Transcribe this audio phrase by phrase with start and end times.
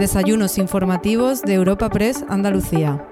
[0.00, 3.09] Desayunos informativos de Europa Press Andalucía.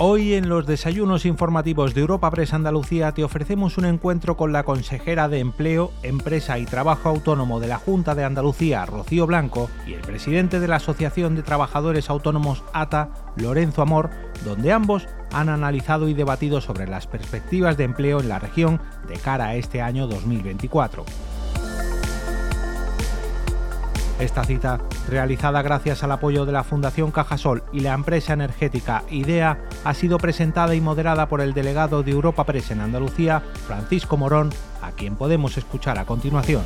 [0.00, 4.62] Hoy en los desayunos informativos de Europa Press Andalucía te ofrecemos un encuentro con la
[4.62, 9.94] consejera de Empleo, Empresa y Trabajo Autónomo de la Junta de Andalucía, Rocío Blanco, y
[9.94, 14.10] el presidente de la Asociación de Trabajadores Autónomos ATA, Lorenzo Amor,
[14.44, 19.16] donde ambos han analizado y debatido sobre las perspectivas de empleo en la región de
[19.16, 21.04] cara a este año 2024.
[24.18, 29.60] Esta cita, realizada gracias al apoyo de la Fundación Cajasol y la empresa energética IDEA,
[29.84, 34.50] ha sido presentada y moderada por el delegado de Europa Press en Andalucía, Francisco Morón,
[34.82, 36.62] a quien podemos escuchar a continuación.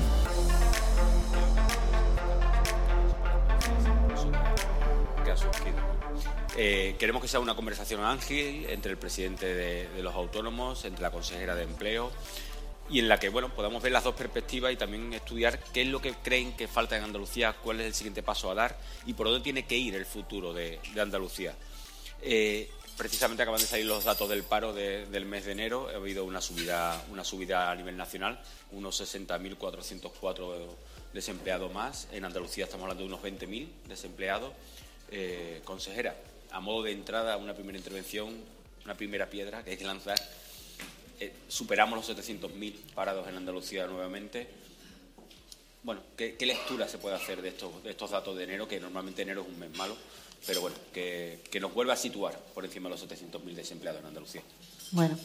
[6.57, 11.10] Eh, queremos que sea una conversación ángil entre el presidente de los autónomos, entre la
[11.10, 12.12] consejera de empleo
[12.91, 15.88] y en la que bueno podamos ver las dos perspectivas y también estudiar qué es
[15.88, 19.15] lo que creen que falta en Andalucía, cuál es el siguiente paso a dar y
[19.15, 21.55] por dónde tiene que ir el futuro de, Andalucía.
[22.21, 25.89] Eh, precisamente acaban de salir los datos del paro del mes de enero.
[25.93, 28.41] Ha habido una subida, una subida a nivel nacional,
[28.73, 30.67] unos 60.404
[31.13, 32.09] desempleados más.
[32.13, 34.52] En Andalucía estamos hablando de unos 20.000 desempleados.
[35.11, 36.17] Eh, consejera,
[36.51, 38.35] a modo de entrada, una primera intervención,
[38.85, 40.17] una primera piedra que hay que lanzar
[41.23, 44.48] eh, superamos los 700.000 parados en Andalucía nuevamente.
[45.84, 49.23] Bueno, ¿qué, lectura se puede hacer de estos, de estos datos de enero, que normalmente
[49.23, 49.96] enero es un mes malo,
[50.45, 54.43] pero bueno, que, nos vuelva a situar por encima de los 700.000 desempleados en Andalucía?
[54.90, 55.16] Bueno,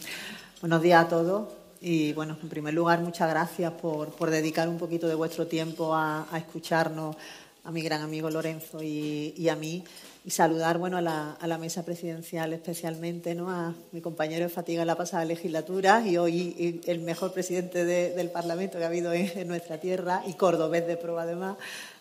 [0.61, 1.49] buenos días a todos.
[1.81, 6.27] Y bueno, en primer lugar, muchas gracias por, dedicar un poquito de vuestro tiempo a,
[6.37, 7.15] escucharnos,
[7.67, 9.83] a mi gran amigo Lorenzo y a mí
[10.27, 13.49] y saludar bueno, a la, mesa presidencial especialmente, ¿no?
[13.49, 18.29] a mi compañero de fatiga en la pasada legislatura y hoy el mejor presidente del
[18.29, 21.55] Parlamento que ha habido en, nuestra tierra y cordobés de prueba además,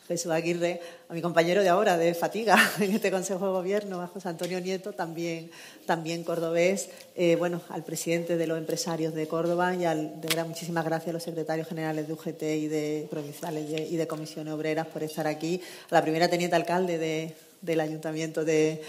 [0.09, 4.07] Jesús Aguirre, a mi compañero de ahora de fatiga en este Consejo de Gobierno, a
[4.07, 5.51] José Antonio Nieto, también,
[5.85, 10.47] también cordobés, eh, bueno, al presidente de los empresarios de Córdoba y al, de verdad
[10.47, 14.87] muchísimas gracias a los secretarios generales de UGT y de provinciales y de comisiones obreras
[14.87, 18.81] por estar aquí, a la primera teniente alcalde de, del Ayuntamiento de,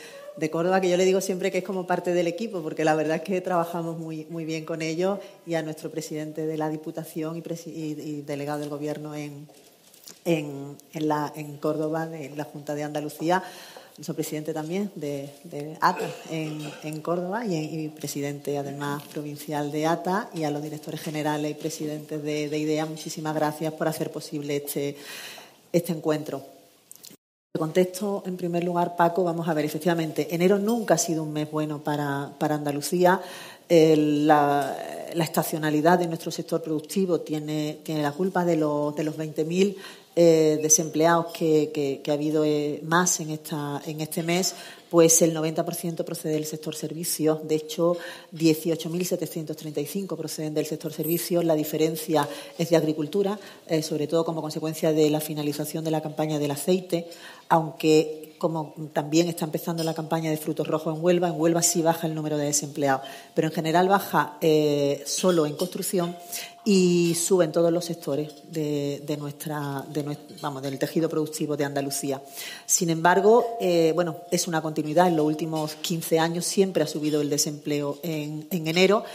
[0.52, 3.18] Córdoba, que yo le digo siempre que es como parte del equipo, porque la verdad
[3.18, 5.18] es que trabajamos muy, muy bien con ellos,
[5.48, 9.48] y a nuestro presidente de la Diputación y, delegado del Gobierno en,
[10.28, 13.44] en, la, en Córdoba, de la Junta de Andalucía,
[13.98, 15.32] nuestro presidente también de,
[15.82, 21.56] ATA en, Córdoba y, presidente además provincial de ATA, y a los directores generales y
[21.56, 24.98] presidentes de, de IDEA, muchísimas gracias por hacer posible este,
[25.72, 26.44] este encuentro
[27.58, 31.50] contexto, en primer lugar, Paco, vamos a ver, efectivamente, enero nunca ha sido un mes
[31.52, 33.20] bueno para, Andalucía.
[33.70, 34.78] la,
[35.16, 39.76] estacionalidad de nuestro sector productivo tiene, tiene la culpa de los, de los 20.000
[40.20, 44.56] eh, desempleados que, ha habido eh, más en, esta, en este mes,
[44.90, 47.48] pues el 90% procede del sector servicios.
[47.48, 47.96] De hecho,
[48.34, 51.46] 18.735 proceden del sector servicios.
[51.46, 56.02] La diferencia es de agricultura, eh, sobre todo como consecuencia de la finalización de la
[56.02, 57.08] campaña del aceite,
[57.50, 61.82] aunque como también está empezando la campaña de frutos rojos en Huelva, en Huelva sí
[61.82, 63.02] baja el número de desempleados,
[63.34, 66.16] pero en general baja eh, solo en construcción
[66.64, 69.86] y sube en todos los sectores de, nuestra,
[70.42, 72.22] vamos, del tejido productivo de Andalucía.
[72.66, 75.08] Sin embargo, eh, bueno, es una continuidad.
[75.08, 79.06] En los últimos 15 años siempre ha subido el desempleo en enero.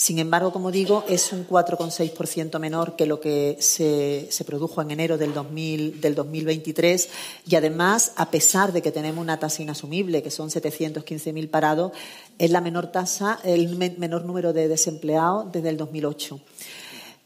[0.00, 5.18] Sin embargo, como digo, es un 4,6% menor que lo que se, produjo en enero
[5.18, 7.08] del, 2023
[7.46, 11.92] y además, a pesar de que tenemos una tasa inasumible, que son 715.000 parados,
[12.38, 16.40] es la menor tasa, el menor número de desempleados desde el 2008.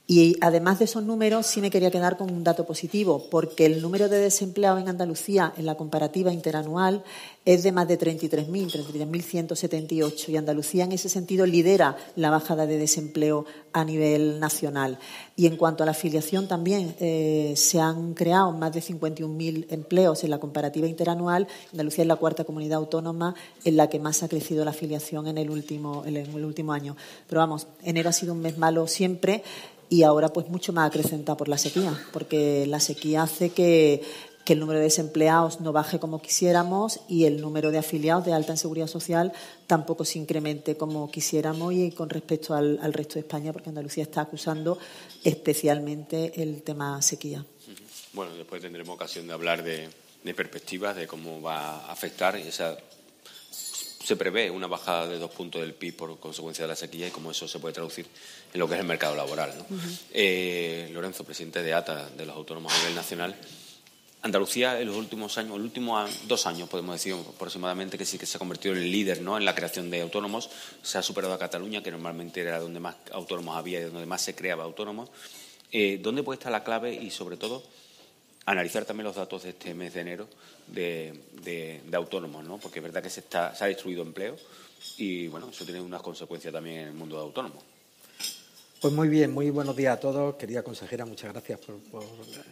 [0.06, 3.80] Y además de esos números, sí me quería quedar con un dato positivo, porque el
[3.80, 7.02] número de desempleados en Andalucía en la comparativa interanual
[7.46, 12.76] es de más de 33.000, 33.178, y Andalucía en ese sentido lidera la bajada de
[12.76, 14.98] desempleo a nivel nacional.
[15.36, 20.22] Y en cuanto a la afiliación también, eh, se han creado más de 51.000 empleos
[20.22, 21.48] en la comparativa interanual.
[21.72, 23.34] Andalucía es la cuarta comunidad autónoma
[23.64, 26.94] en la que más ha crecido la afiliación en el último, en el último año.
[27.26, 29.42] Pero vamos, enero ha sido un mes malo siempre
[29.94, 34.02] y ahora pues mucho más acrecentada por la sequía, porque la sequía hace que,
[34.46, 38.52] el número de desempleados no baje como quisiéramos y el número de afiliados de alta
[38.52, 39.32] en seguridad social
[39.66, 44.20] tampoco se incremente como quisiéramos y con respecto al, resto de España, porque Andalucía está
[44.20, 44.78] acusando
[45.22, 47.42] especialmente el tema sequía.
[48.12, 49.88] Bueno, después tendremos ocasión de hablar de,
[50.24, 52.76] de perspectivas, de cómo va a afectar esa
[54.04, 57.10] se prevé una bajada de dos puntos del PIB por consecuencia de la sequía y
[57.10, 58.06] cómo eso se puede traducir
[58.52, 59.52] en lo que es el mercado laboral.
[60.12, 63.34] Eh, Lorenzo, presidente de ATA, de los autónomos a nivel nacional,
[64.24, 68.24] Andalucía en los últimos años, los últimos dos años, podemos decir aproximadamente, que sí que
[68.24, 69.36] se ha convertido en el líder ¿no?
[69.36, 70.48] en la creación de autónomos.
[70.82, 74.22] Se ha superado a Cataluña, que normalmente era donde más autónomos había y donde más
[74.22, 75.10] se creaba autónomos.
[75.70, 77.62] Eh, ¿Dónde puede estar la clave y, sobre todo,
[78.46, 80.28] analizar también los datos de este mes de enero
[80.66, 82.58] de, autónomos, ¿no?
[82.58, 84.36] Porque es verdad que se, está, ha destruido empleo
[84.98, 87.62] y, bueno, eso tiene unas consecuencias también en el mundo de autónomos.
[88.80, 90.34] Pues muy bien, muy buenos días a todos.
[90.34, 92.04] Querida consejera, muchas gracias por,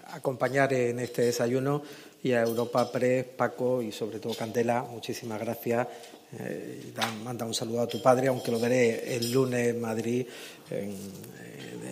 [0.07, 1.83] acompañar en este desayuno
[2.23, 5.89] y a Europa Press, Paco y sobre todo Candela, muchísimas gracias.
[6.39, 6.93] Eh,
[7.25, 10.27] manda un saludo a tu padre, aunque lo veré el lunes en Madrid
[10.71, 10.97] en,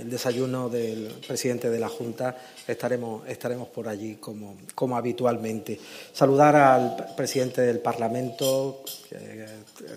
[0.01, 2.35] el desayuno del presidente de la Junta,
[2.67, 5.79] estaremos, estaremos por allí como, como habitualmente.
[6.13, 8.83] Saludar al presidente del Parlamento,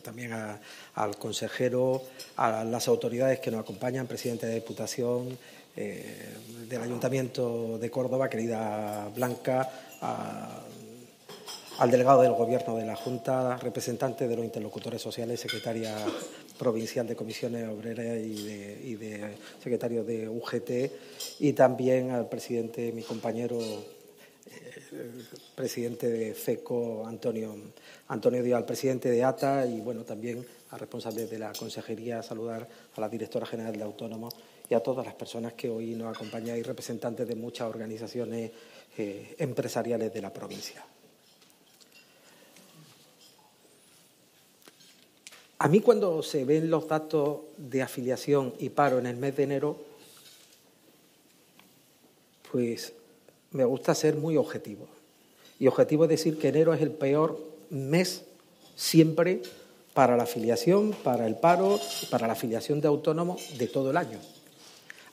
[0.03, 2.03] también al consejero,
[2.35, 5.37] a las autoridades que nos acompañan, presidente de Diputación,
[5.75, 6.35] eh,
[6.69, 9.69] del Ayuntamiento de Córdoba, querida Blanca,
[11.79, 15.95] al delegado del Gobierno de la Junta, representante de los interlocutores sociales, secretaria
[16.57, 23.59] provincial de comisiones obreras y de, secretario de UGT, y también al presidente, mi compañero,
[23.59, 25.11] eh,
[25.55, 27.55] presidente de FECO, Antonio,
[28.07, 32.67] Antonio Díaz, al presidente de ATA y bueno, también a responsables de la consejería, saludar
[32.95, 34.35] a la directora general de Autónomos
[34.69, 38.51] y a todas las personas que hoy nos acompañan y representantes de muchas organizaciones
[38.97, 40.83] eh, empresariales de la provincia.
[45.63, 49.43] A mí cuando se ven los datos de afiliación y paro en el mes de
[49.43, 49.77] enero,
[52.51, 52.91] pues
[53.51, 54.89] me gusta ser muy objetivo.
[55.59, 57.39] Y objetivo es decir que enero es el peor
[57.69, 58.23] mes
[58.75, 59.41] siempre
[59.93, 61.79] para la afiliación, para el paro
[62.11, 64.19] para la afiliación de autónomos de todo el año.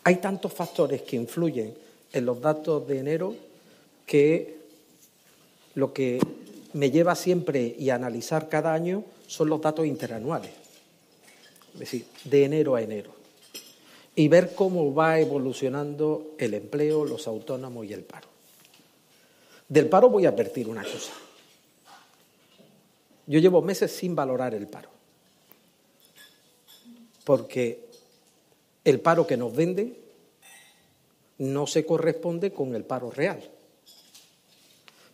[0.03, 1.77] Hay tantos factores que influyen
[2.13, 3.37] en los datos de enero
[4.05, 4.57] que
[5.77, 6.19] lo que
[6.73, 10.53] me lleva siempre y a analizar cada año son los datos interanuales,
[11.75, 13.13] es decir, de enero a enero,
[14.15, 18.29] y ver cómo va evolucionando el empleo, los autónomos y el paro.
[19.69, 21.13] Del paro voy a advertir una cosa.
[23.27, 24.89] Yo llevo meses sin valorar el paro,
[27.25, 27.85] porque
[28.85, 29.97] el paro que nos vende
[31.39, 33.41] no se corresponde con el paro real.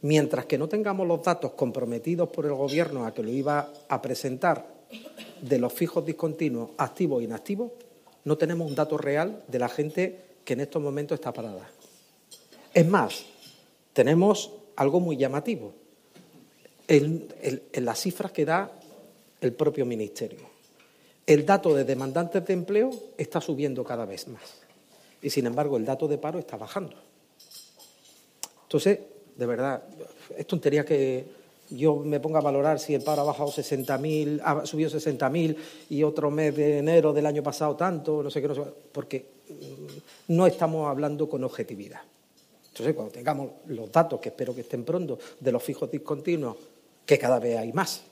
[0.06, 4.00] Mientras que no tengamos los datos comprometidos por el Gobierno a que lo iba a
[4.00, 4.64] presentar
[5.42, 7.72] de los fijos discontinuos, activos e inactivos,
[8.22, 11.68] no tenemos un dato real de la gente que en estos momentos está parada.
[12.72, 13.26] Es más,
[13.92, 15.74] tenemos algo muy llamativo
[16.86, 17.26] en,
[17.72, 18.70] las cifras que da
[19.40, 20.46] el propio Ministerio.
[21.26, 24.60] El dato de demandantes de empleo está subiendo cada vez más
[25.20, 26.94] y, sin embargo, el dato de paro está bajando.
[28.62, 29.00] Entonces,
[29.36, 29.82] de verdad,
[30.36, 31.24] es tontería que
[31.70, 35.56] yo me ponga a valorar si el paro ha bajado 60.000, ha subido 60.000
[35.90, 38.62] y otro mes de enero del año pasado tanto, no sé qué, no sé,
[38.92, 42.00] porque mm, no estamos hablando con objetividad.
[42.68, 46.56] Entonces, cuando tengamos los datos, que espero que estén pronto, de los fijos discontinuos,
[47.04, 48.02] que cada vez hay más,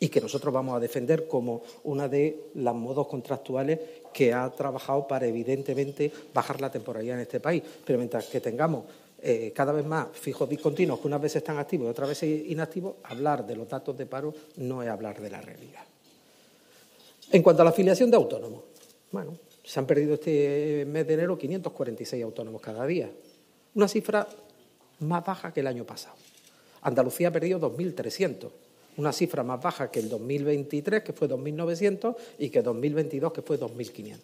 [0.00, 3.78] y que nosotros vamos a defender como una de las modos contractuales
[4.12, 7.62] que ha trabajado para, evidentemente, bajar la temporalidad en este país.
[7.84, 8.84] Pero mientras que tengamos
[9.24, 12.96] eh, cada vez más fijos discontinuos que unas veces están activos y otras veces inactivos,
[13.04, 15.84] hablar de los datos de paro no es hablar de la realidad.
[17.30, 18.62] En cuanto a la afiliación de autónomos,
[19.12, 23.10] bueno, se han perdido este mes de enero 546 autónomos cada día,
[23.74, 24.26] una cifra
[24.98, 26.16] más baja que el año pasado.
[26.82, 28.50] Andalucía ha perdido 2.300,
[28.96, 33.58] una cifra más baja que el 2023, que fue 2.900, y que 2022, que fue
[33.58, 34.18] 2.500.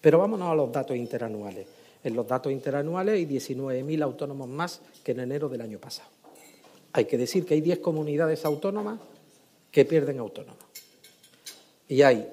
[0.00, 1.66] Pero vámonos a los datos interanuales.
[2.02, 6.08] En los datos interanuales hay 19.000 autónomos más que en enero del año pasado.
[6.92, 8.98] Hay que decir que hay 10 comunidades autónomas
[9.70, 10.64] que pierden autónomos.
[11.88, 12.28] Y hay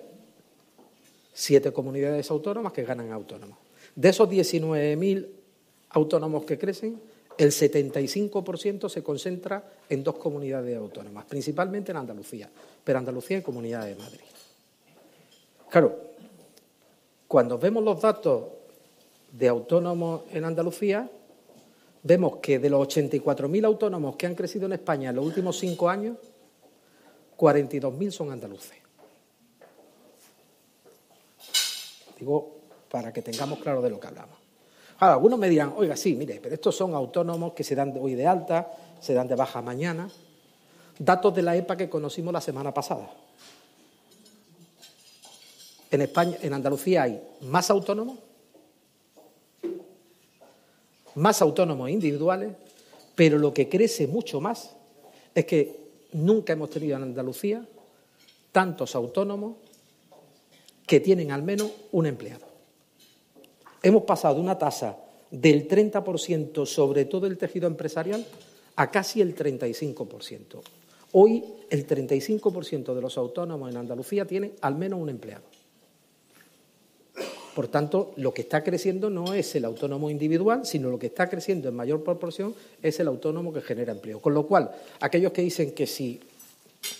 [1.33, 3.57] 7 comunidades autónomas que ganan autónomos.
[3.95, 5.27] De esos 19.000
[5.89, 6.99] autónomos que crecen,
[7.37, 12.49] el 75% se concentra en dos comunidades autónomas, principalmente en Andalucía,
[12.83, 14.21] pero Andalucía y Comunidad de Madrid.
[15.69, 15.99] Claro,
[17.27, 18.43] cuando vemos los datos
[19.31, 21.09] de autónomos en Andalucía,
[22.03, 25.89] vemos que de los 84.000 autónomos que han crecido en España en los últimos cinco
[25.89, 26.17] años,
[27.37, 28.77] 42.000 son andaluces.
[32.17, 32.57] Digo,
[32.89, 34.37] para que tengamos claro de lo que hablamos.
[34.99, 38.15] Ahora, algunos me dirán, oiga, sí, mire, pero estos son autónomos que se dan hoy
[38.15, 40.09] de alta, se dan de baja mañana.
[40.97, 43.07] Datos de la EPA que conocimos la semana pasada.
[45.91, 48.17] En España, en Andalucía hay más autónomos,
[51.17, 52.53] más autónomos individuales,
[53.15, 54.75] pero lo que crece mucho más
[55.33, 55.75] es que
[56.13, 57.65] nunca hemos tenido en Andalucía
[58.51, 59.55] tantos autónomos
[60.85, 62.45] que tienen al menos un empleado.
[63.81, 64.97] Hemos pasado de una tasa
[65.31, 68.25] del 30% sobre todo el tejido empresarial
[68.75, 70.61] a casi el 35%.
[71.13, 75.43] Hoy el 35% de los autónomos en Andalucía tienen al menos un empleado.
[77.57, 81.27] Por tanto, lo que está creciendo no es el autónomo individual, sino lo que está
[81.27, 84.21] creciendo en mayor proporción es el autónomo que genera empleo.
[84.21, 86.19] Con lo cual, aquellos que dicen que si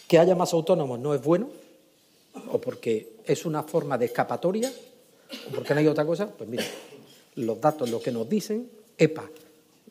[0.07, 1.47] que haya más autónomos no es bueno,
[2.51, 4.73] o porque es una forma de escapatoria,
[5.47, 6.63] o porque no hay otra cosa, pues mira,
[7.35, 9.29] los datos lo que nos dicen, EPA,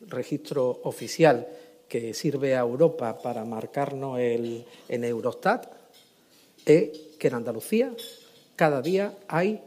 [0.09, 1.47] registro oficial
[1.87, 5.65] que sirve a Europa para marcarnos el, en Eurostat,
[6.65, 7.93] es que en Andalucía
[8.57, 9.61] cada día hay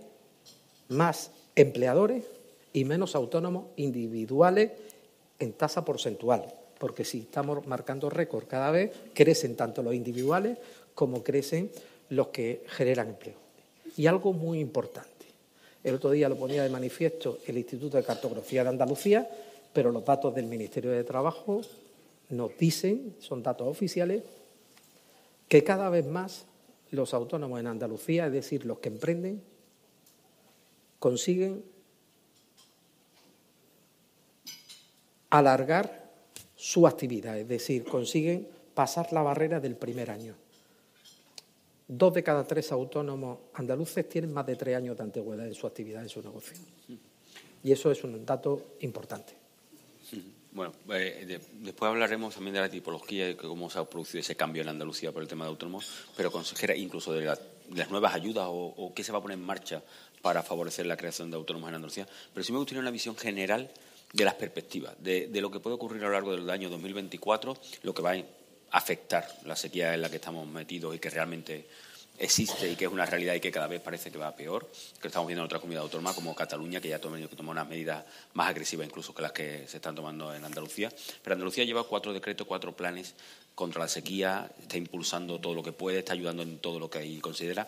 [0.90, 2.24] más empleadores
[2.72, 4.72] y menos autónomos individuales
[5.38, 6.44] en tasa porcentual,
[6.78, 10.58] porque si estamos marcando récord cada vez, crecen tanto los individuales
[10.94, 11.70] como crecen
[12.10, 13.36] los que generan empleo.
[13.96, 15.08] Y algo muy importante,
[15.82, 19.28] el otro día lo ponía de manifiesto el Instituto de Cartografía de Andalucía,
[19.72, 21.62] pero los datos del Ministerio de Trabajo
[22.28, 24.22] nos dicen, son datos oficiales,
[25.48, 26.44] que cada vez más
[26.90, 29.42] los autónomos en Andalucía, es decir, los que emprenden,
[31.00, 31.64] consiguen
[35.30, 36.08] alargar
[36.54, 40.34] su actividad, es decir, consiguen pasar la barrera del primer año.
[41.88, 45.66] Dos de cada tres autónomos andaluces tienen más de tres años de antigüedad en su
[45.66, 46.56] actividad, en su negocio.
[47.64, 49.34] Y eso es un dato importante.
[50.52, 54.62] Bueno, eh, después hablaremos también de la tipología y cómo se ha producido ese cambio
[54.62, 58.92] en Andalucía por el tema de autónomos, pero consejera, incluso de, las nuevas ayudas o,
[58.94, 59.82] qué se va a poner en marcha
[60.22, 62.06] para favorecer la creación de autónomos en Andalucía.
[62.32, 63.70] Pero sí me gustaría una visión general
[64.12, 67.94] de las perspectivas, de, lo que puede ocurrir a lo largo del año 2024, lo
[67.94, 68.24] que va a
[68.72, 71.66] afectar la sequía en la que estamos metidos y que realmente
[72.18, 75.08] existe y que es una realidad y que cada vez parece que va peor, que
[75.08, 78.48] estamos viendo en otras comunidades autónomas como Cataluña, que ya ha tenido unas medidas más
[78.50, 80.92] agresivas incluso que las que se están tomando en Andalucía.
[81.22, 83.14] Pero Andalucía lleva cuatro decretos, cuatro planes
[83.54, 86.98] contra la sequía, está impulsando todo lo que puede, está ayudando en todo lo que
[86.98, 87.66] ahí considera.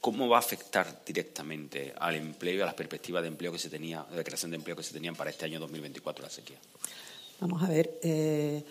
[0.00, 3.68] ¿Cómo va a afectar directamente al empleo y a las perspectivas de empleo que se
[3.68, 6.58] tenía, de creación de empleo que se tenían para este año 2024 la sequía?
[7.40, 7.98] Vamos a ver.
[8.02, 8.62] Eh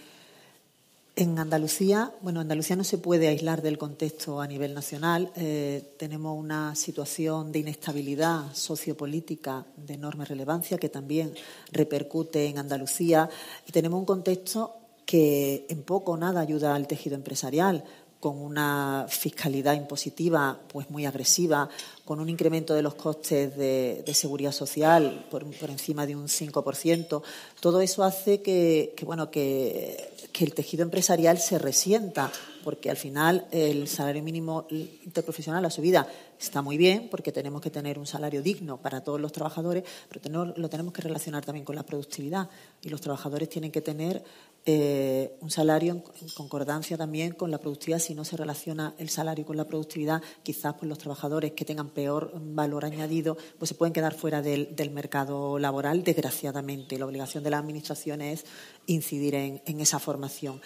[1.17, 5.31] en Andalucía, bueno, Andalucía no se puede aislar del contexto a nivel nacional.
[5.35, 11.33] Eh, tenemos una situación de inestabilidad sociopolítica de enorme relevancia que también
[11.71, 13.31] repercute en Andalucía
[13.67, 14.75] y tenemos un contexto
[15.07, 17.83] que en poco o nada ayuda al tejido empresarial
[18.19, 21.69] con una fiscalidad impositiva pues muy agresiva,
[22.03, 27.21] con un incremento de los costes de, seguridad social por, encima de un 5%,
[27.59, 32.31] todo eso hace que, bueno, que, el tejido empresarial se resienta,
[32.63, 36.07] porque al final el salario mínimo interprofesional, la subida,
[36.39, 40.45] está muy bien, porque tenemos que tener un salario digno para todos los trabajadores, pero
[40.55, 42.49] lo tenemos que relacionar también con la productividad
[42.81, 44.23] y los trabajadores tienen que tener
[44.69, 46.03] eh, un salario en,
[46.35, 47.99] concordancia también con la productividad.
[47.99, 51.89] Si no se relaciona el salario con la productividad, quizás pues, los trabajadores que tengan
[51.89, 56.99] peor valor añadido pues se pueden quedar fuera del, mercado laboral, desgraciadamente.
[56.99, 58.45] La obligación de la Administración es
[58.87, 60.59] incidir en, esa formación.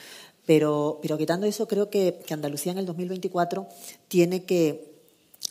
[0.47, 3.67] Pero, pero, quitando eso, creo que, Andalucía en el 2024
[4.07, 4.90] tiene que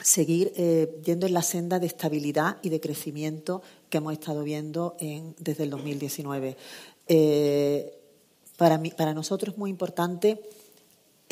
[0.03, 4.97] seguir eh, yendo en la senda de estabilidad y de crecimiento que hemos estado viendo
[5.39, 6.57] desde el 2019.
[8.57, 10.41] Para, para nosotros es muy importante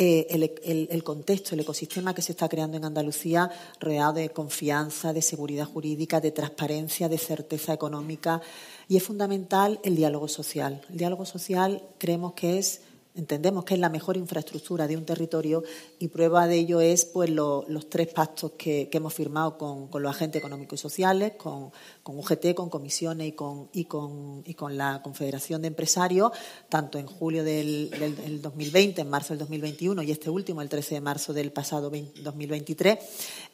[0.01, 5.23] eh, el, contexto, el ecosistema que se está creando en Andalucía, rodeado de confianza, de
[5.23, 8.41] seguridad jurídica, de transparencia, de certeza económica.
[8.87, 10.83] Y es fundamental el diálogo social.
[10.89, 12.83] El diálogo social creemos que es
[13.19, 15.65] Entendemos que es la mejor infraestructura de un territorio
[15.99, 20.39] y prueba de ello es pues, los tres pactos que, hemos firmado con, los agentes
[20.39, 21.73] económicos y sociales, con,
[22.05, 26.31] UGT, con comisiones y con, y, con, la Confederación de Empresarios,
[26.69, 30.95] tanto en julio del, del, 2020, en marzo del 2021 y este último, el 13
[30.95, 32.99] de marzo del pasado 2023,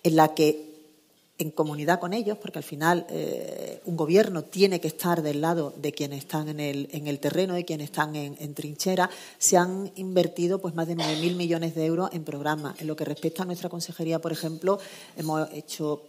[0.03, 0.74] en la que
[1.39, 5.73] en comunidad con ellos, porque al final eh, un gobierno tiene que estar del lado
[5.77, 9.91] de quienes están en el, en el terreno, de quienes están en, trinchera, se han
[9.97, 12.81] invertido pues más de 9.000 millones de euros en programas.
[12.81, 14.79] En lo que respecta a nuestra consejería, por ejemplo,
[15.17, 16.03] hemos hecho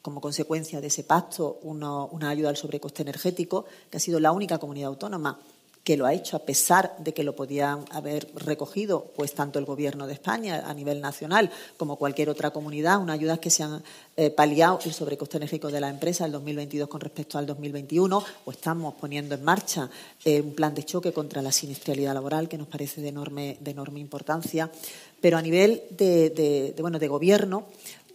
[0.00, 4.58] como consecuencia de ese pacto una ayuda al sobrecoste energético, que ha sido la única
[4.58, 5.38] comunidad autónoma
[5.88, 9.64] que lo ha hecho a pesar de que lo podían haber recogido pues tanto el
[9.64, 13.82] Gobierno de España a nivel nacional como cualquier otra comunidad, unas ayudas que se han
[14.14, 18.50] eh, paliado el sobrecoste enérgico de la empresa el 2022 con respecto al 2021, o
[18.50, 19.88] estamos poniendo en marcha
[20.26, 23.70] eh, un plan de choque contra la siniestralidad laboral que nos parece de enorme, de
[23.70, 24.70] enorme importancia.
[25.20, 27.66] Pero a nivel de, bueno, de gobierno,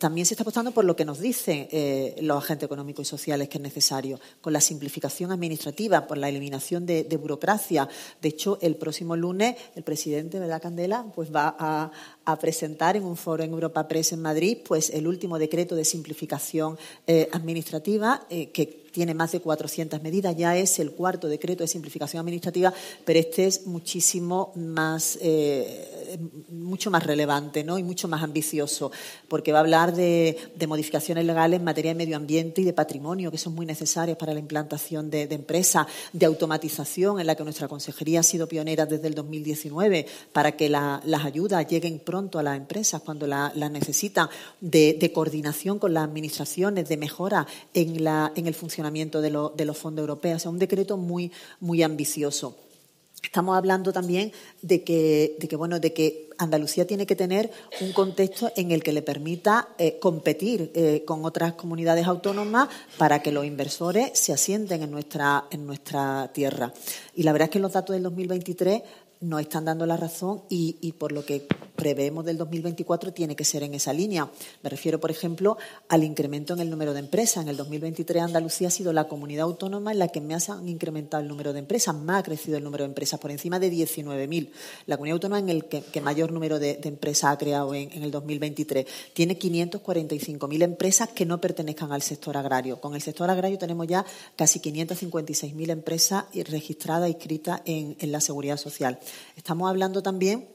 [0.04, 3.48] también se está apostando por lo que nos dicen eh, los agentes económicos y sociales
[3.48, 7.88] que es necesario, con la simplificación administrativa, por la eliminación de, burocracia.
[8.22, 11.06] De hecho, el próximo lunes el presidente, ¿verdad, Candela?
[11.16, 15.40] Pues va a, presentar en un foro en Europa Press en Madrid, pues el último
[15.40, 20.92] decreto de simplificación eh, administrativa eh, que tiene más de 400 medidas, ya es el
[20.92, 26.03] cuarto decreto de simplificación administrativa, pero este es muchísimo más, eh,
[26.50, 27.78] mucho más relevante ¿no?
[27.78, 28.92] y mucho más ambicioso,
[29.28, 33.32] porque va a hablar de, modificaciones legales en materia de medio ambiente y de patrimonio,
[33.32, 37.68] que son muy necesarias para la implantación de, empresas, de automatización, en la que nuestra
[37.68, 42.58] consejería ha sido pionera desde el 2019, para que las ayudas lleguen pronto a las
[42.58, 44.30] empresas cuando las necesitan,
[44.62, 49.78] de, de, coordinación con las administraciones, de mejora en, la, en el funcionamiento de, los
[49.78, 50.38] fondos europeos.
[50.38, 52.56] O sea, un decreto muy, muy ambicioso.
[53.24, 57.52] Estamos hablando también de que, de que, bueno, de que Andalucía tiene que tener
[57.82, 63.22] un contexto en el que le permita eh, competir eh, con otras comunidades autónomas para
[63.22, 66.74] que los inversores se asienten en nuestra, en nuestra tierra.
[67.16, 68.82] Y la verdad es que los datos del 2023
[69.24, 73.64] nos están dando la razón y, por lo que preveemos del 2024 tiene que ser
[73.64, 74.30] en esa línea.
[74.62, 75.58] Me refiero, por ejemplo,
[75.90, 77.44] al incremento en el número de empresas.
[77.44, 81.24] En el 2023 Andalucía ha sido la comunidad autónoma en la que más han incrementado
[81.24, 84.50] el número de empresas, más ha crecido el número de empresas, por encima de 19.000.
[84.86, 88.12] La comunidad autónoma en el que, mayor número de, empresas ha creado en, en el
[88.12, 88.86] 2023.
[89.14, 92.80] Tiene 545.000 empresas que no pertenezcan al sector agrario.
[92.82, 98.58] Con el sector agrario tenemos ya casi 556.000 empresas registradas, inscritas en, en la seguridad
[98.58, 99.00] social.
[99.36, 100.48] Estamos hablando también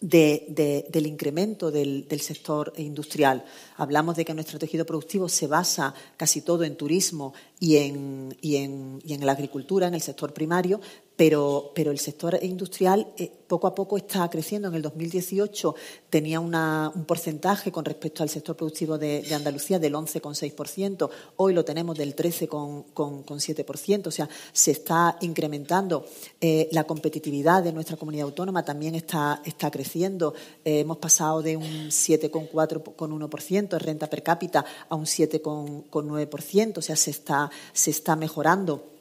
[0.00, 3.44] del incremento del, sector industrial.
[3.76, 8.56] Hablamos de que nuestro tejido productivo se basa casi todo en turismo y en, y
[8.56, 10.80] en, y en la agricultura, en el sector primario,
[11.16, 14.68] pero, pero el sector industrial eh, poco a poco está creciendo.
[14.68, 15.74] En el 2018
[16.10, 21.96] tenía un porcentaje con respecto al sector productivo de, Andalucía del 11,6%, hoy lo tenemos
[21.96, 26.06] del 13,7%, o sea, se está incrementando.
[26.40, 30.34] Eh, la competitividad de nuestra comunidad autónoma también está, está creciendo.
[30.64, 36.96] Eh, hemos pasado de un 7,4,1% de renta per cápita a un 7,9%, o sea,
[36.96, 38.93] se está, se está mejorando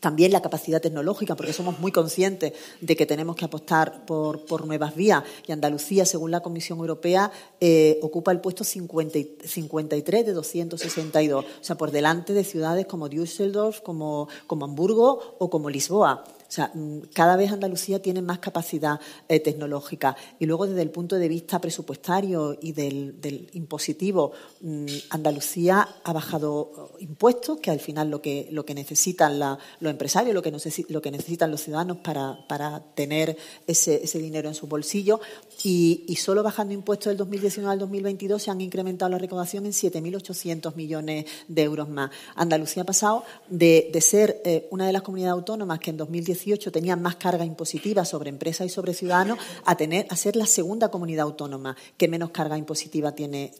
[0.00, 4.94] también la capacidad tecnológica, porque somos muy conscientes de que tenemos que apostar por, nuevas
[4.94, 5.22] vías.
[5.46, 7.30] Y Andalucía, según la Comisión Europea,
[7.60, 13.80] eh, ocupa el puesto 53 de 262, o sea, por delante de ciudades como Düsseldorf,
[13.80, 16.24] como, como Hamburgo o como Lisboa.
[16.48, 20.16] O sea, mm, cada vez Andalucía tiene más capacidad eh, tecnológica.
[20.38, 26.96] Y luego, desde el punto de vista presupuestario y del, impositivo, mm, Andalucía ha bajado
[27.00, 30.52] eh, impuestos, que al final lo que, lo que necesitan los empresarios, lo que,
[30.88, 35.20] lo que necesitan los ciudadanos para, tener ese, dinero en su bolsillo.
[35.64, 40.74] Y, solo bajando impuestos del 2019 al 2022 se han incrementado la recaudación en 7.800
[40.74, 42.10] millones de euros más.
[42.34, 46.35] Andalucía ha pasado de, ser eh, una de las comunidades autónomas que en 2019
[46.72, 50.90] tenía más carga impositiva sobre empresas y sobre ciudadanos a, tener, a ser la segunda
[50.90, 53.52] comunidad autónoma que menos carga impositiva tiene,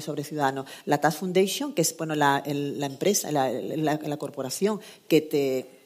[0.00, 0.66] sobre ciudadanos.
[0.86, 5.81] La Tax Foundation, que es bueno, la, empresa, la, corporación que te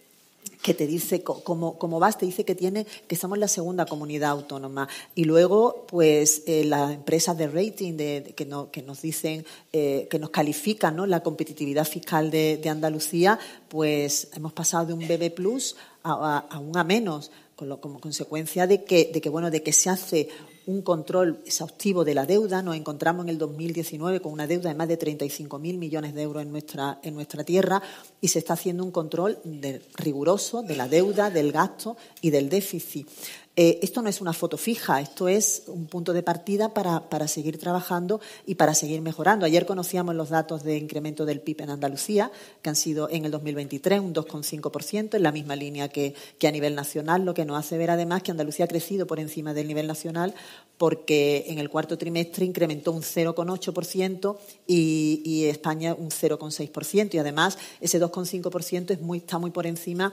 [0.63, 4.31] que te dice cómo, cómo, vas, te dice que tiene que somos la segunda comunidad
[4.31, 9.45] autónoma y luego pues eh, las empresas de rating de, que, no, que nos dicen
[9.73, 11.07] eh, que nos califican ¿no?
[11.07, 16.85] la competitividad fiscal de, de, Andalucía pues hemos pasado de un BB plus aún a
[16.85, 20.29] menos, como consecuencia de que, de que, bueno, de que se hace
[20.67, 22.63] un control exhaustivo de la deuda.
[22.63, 26.43] Nos encontramos en el 2019 con una deuda de más de 35.000 millones de euros
[26.43, 27.83] en nuestra, en nuestra tierra
[28.21, 29.39] y se está haciendo un control
[29.97, 33.09] riguroso de la deuda, del gasto y del déficit.
[33.59, 37.59] Eh, esto no es una foto fija, esto es un punto de partida para, seguir
[37.59, 39.47] trabajando y para seguir mejorando.
[39.47, 43.31] Ayer conocíamos los datos de incremento del PIB en Andalucía, que han sido en el
[43.31, 46.15] 2023 un 2,5%, en la misma línea que,
[46.47, 49.55] a nivel nacional, lo que nos hace ver además que Andalucía ha crecido por encima
[49.55, 50.35] del nivel nacional
[50.77, 57.15] porque en el cuarto trimestre incrementó un 0,8% y, y España un 0,6%.
[57.15, 60.13] Y además ese 2,5% está muy por encima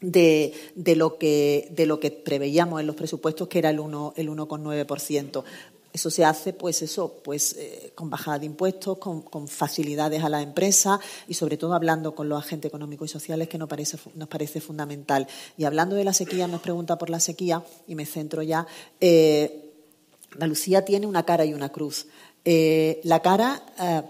[0.00, 5.38] de, de, lo que, de lo que preveíamos en los presupuestos, que era el 1,9%.
[5.38, 5.44] El
[5.92, 10.42] Eso se hace, pues eso, pues eh, con bajada de impuestos, con, facilidades a la
[10.42, 14.28] empresa y sobre todo hablando con los agentes económicos y sociales que nos parece, nos
[14.28, 15.26] parece fundamental.
[15.56, 18.66] Y hablando de la sequía, nos pregunta por la sequía y me centro ya.
[19.00, 19.70] Eh,
[20.32, 22.06] Andalucía tiene una cara y una cruz.
[22.44, 23.62] Eh, la cara,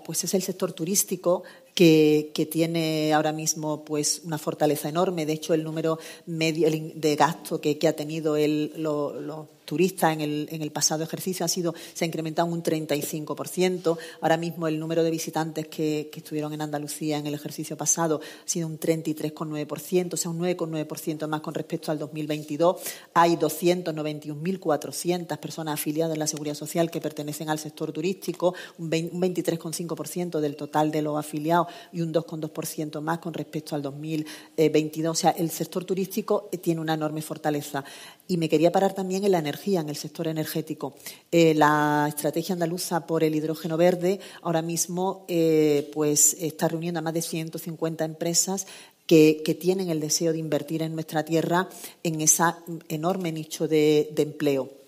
[0.05, 1.44] pues es el sector turístico,
[1.75, 5.27] que, tiene ahora mismo pues una fortaleza enorme.
[5.27, 10.48] De hecho, el número medio de gasto que, ha tenido el, lo, turistas en el,
[10.50, 13.98] en el pasado ejercicio ha sido, se ha incrementado un 35%.
[14.20, 18.48] Ahora mismo el número de visitantes que, estuvieron en Andalucía en el ejercicio pasado ha
[18.48, 22.77] sido un 33,9%, o sea, un 9,9% más con respecto al 2022.
[23.14, 30.40] Hay 291.400 personas afiliadas en la Seguridad Social que pertenecen al sector turístico, un 23,5%
[30.40, 35.11] del total de los afiliados y un 2,2% más con respecto al 2022.
[35.11, 37.85] O sea, el sector turístico tiene una enorme fortaleza.
[38.27, 40.95] Y me quería parar también en la energía, en el sector energético.
[41.31, 47.03] Eh, la estrategia andaluza por el hidrógeno verde ahora mismo eh, pues está reuniendo a
[47.03, 48.67] más de 150 empresas
[49.07, 51.69] que, tienen el deseo de invertir en nuestra tierra
[52.03, 52.45] en ese
[52.89, 54.84] enorme nicho de empleo.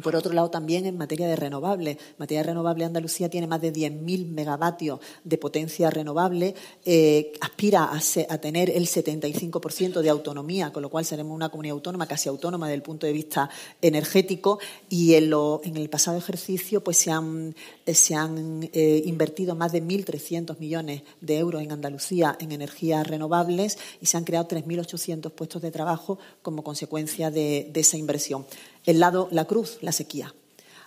[0.00, 1.98] Por otro lado, también en materia de renovables.
[1.98, 6.54] En materia de renovable, Andalucía tiene más de 10.000 megavatios de potencia renovable,
[6.86, 12.06] eh, aspira a, tener el 75% de autonomía, con lo cual seremos una comunidad autónoma,
[12.06, 13.50] casi autónoma desde el punto de vista
[13.82, 14.60] energético.
[14.88, 17.54] Y en, el pasado ejercicio pues, se han,
[17.86, 23.78] se han eh, invertido más de 1.300 millones de euros en Andalucía en energías renovables
[24.00, 28.46] y se han creado 3.800 puestos de trabajo como consecuencia de esa inversión.
[28.84, 30.34] El lado, la cruz, la sequía.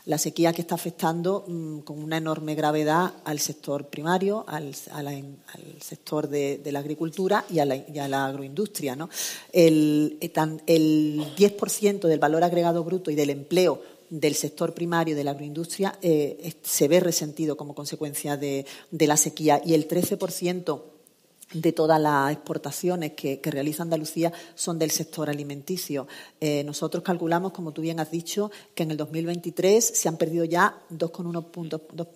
[0.05, 4.75] La sequía que está afectando mm, con una enorme gravedad al sector primario, al,
[5.81, 8.97] sector de, la agricultura y a la, agroindustria.
[9.51, 10.31] El, eh,
[10.67, 15.97] el 10% del valor agregado bruto y del empleo del sector primario de la agroindustria
[16.01, 20.81] eh, se ve resentido como consecuencia de, de la sequía y el 13%
[21.55, 26.07] de todas las exportaciones que, realiza Andalucía son del sector alimenticio.
[26.41, 30.43] Eh, nosotros calculamos, como tú bien has dicho, que en el 2023 se han perdido
[30.43, 31.45] ya 2,1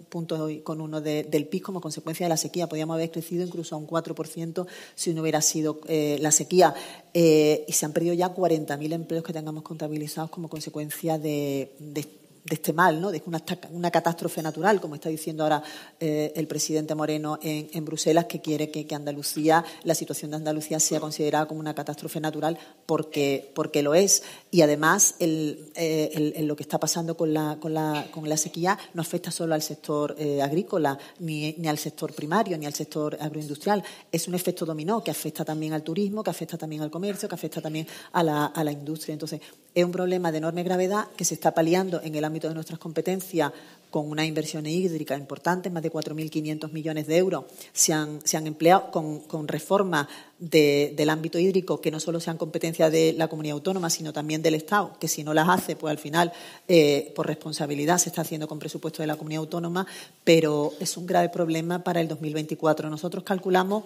[0.09, 2.67] puntos, con uno del PIB como consecuencia de la sequía.
[2.67, 6.73] Podríamos haber crecido incluso a un 4% si no hubiera sido eh, la sequía.
[7.13, 12.18] Eh, y se han perdido ya 40.000 empleos que tengamos contabilizados como consecuencia de, de
[12.49, 13.11] de este mal, ¿no?
[13.11, 15.61] de una, una catástrofe natural, como está diciendo ahora
[15.99, 20.99] eh, el presidente Moreno en, Bruselas, que quiere que, Andalucía, la situación de Andalucía sea
[20.99, 24.23] considerada como una catástrofe natural porque, porque lo es.
[24.51, 29.01] Y además, eh, lo que está pasando con la, con, la, con la sequía no
[29.01, 33.83] afecta solo al sector eh, agrícola, ni, ni, al sector primario, ni al sector agroindustrial.
[34.11, 37.35] Es un efecto dominó que afecta también al turismo, que afecta también al comercio, que
[37.35, 39.13] afecta también a la, a la industria.
[39.13, 39.39] Entonces,
[39.75, 42.79] es un problema de enorme gravedad que se está paliando en el ámbito de nuestras
[42.79, 43.51] competencias
[43.89, 48.45] con una inversión hídrica importante, más de 4.500 millones de euros se han, se han
[48.45, 53.55] empleado con, con reformas del ámbito hídrico que no solo sean competencia de la comunidad
[53.55, 56.31] autónoma, sino también del Estado, que si no las hace, pues al final,
[56.67, 59.85] eh, por responsabilidad, se está haciendo con presupuesto de la comunidad autónoma,
[60.23, 62.89] pero es un grave problema para el 2024.
[62.89, 63.83] Nosotros calculamos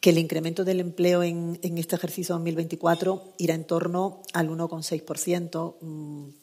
[0.00, 5.74] que el incremento del empleo en, en este ejercicio 2024 irá en torno al 1,6%,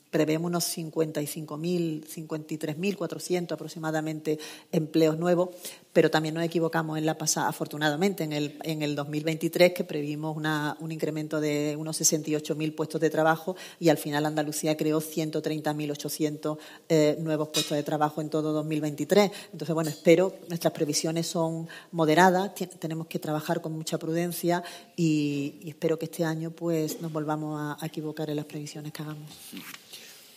[0.09, 4.39] prevemos unos 55.000, 53.400 aproximadamente
[4.71, 5.49] empleos nuevos,
[5.97, 10.37] pero también nos equivocamos en la pasada, afortunadamente, en el, en el 2023, que previmos
[10.37, 16.59] una, un incremento de unos 68.000 puestos de trabajo y al final Andalucía creó 130.800
[16.87, 19.31] eh, nuevos puestos de trabajo en todo 2023.
[19.53, 24.63] Entonces, bueno, espero, nuestras previsiones son moderadas, tenemos que trabajar con mucha prudencia
[24.95, 29.31] y, espero que este año pues nos volvamos a equivocar en las previsiones que hagamos.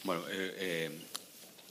[0.04, 0.90] Bueno, eh, eh,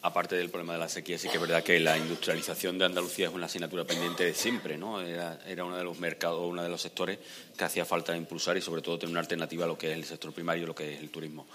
[0.02, 3.28] aparte del problema de la sequía, sí que es verdad que la industrialización de Andalucía
[3.28, 5.02] es una asignatura pendiente de siempre, ¿no?
[5.02, 7.20] Era, uno de los mercados, uno de los sectores
[7.58, 10.06] que hacía falta impulsar y sobre todo tener una alternativa a lo que es el
[10.06, 11.48] sector primario, lo que es el turismo.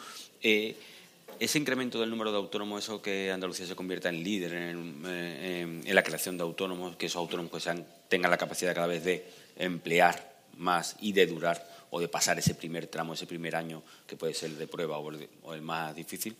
[0.42, 0.76] Eh,
[1.40, 6.02] ese incremento del número de autónomos, eso que Andalucía se convierta en líder en, la
[6.02, 7.68] creación de autónomos, que esos autónomos pues,
[8.09, 9.24] tengan la capacidad cada vez de
[9.57, 14.16] emplear más y de durar o de pasar ese primer tramo, ese primer año, que
[14.16, 16.37] puede ser de prueba o el, más difícil.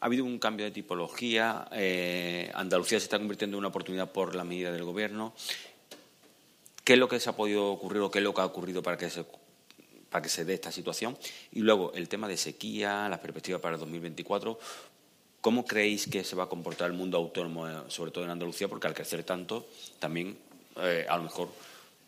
[0.00, 1.68] Ha habido un cambio de tipología.
[1.72, 5.34] Eh, Andalucía se está convirtiendo en una oportunidad por la medida del Gobierno.
[6.84, 8.82] ¿Qué es lo que se ha podido ocurrir o qué es lo que ha ocurrido
[8.82, 9.24] para que se,
[10.08, 11.18] para que se dé esta situación?
[11.52, 14.58] Y luego el tema de sequía, las perspectivas para el 2024.
[15.40, 18.68] ¿Cómo creéis que se va a comportar el mundo autónomo, eh, sobre todo en Andalucía?
[18.68, 19.66] Porque al crecer tanto,
[19.98, 20.38] también
[20.76, 21.48] eh, a lo mejor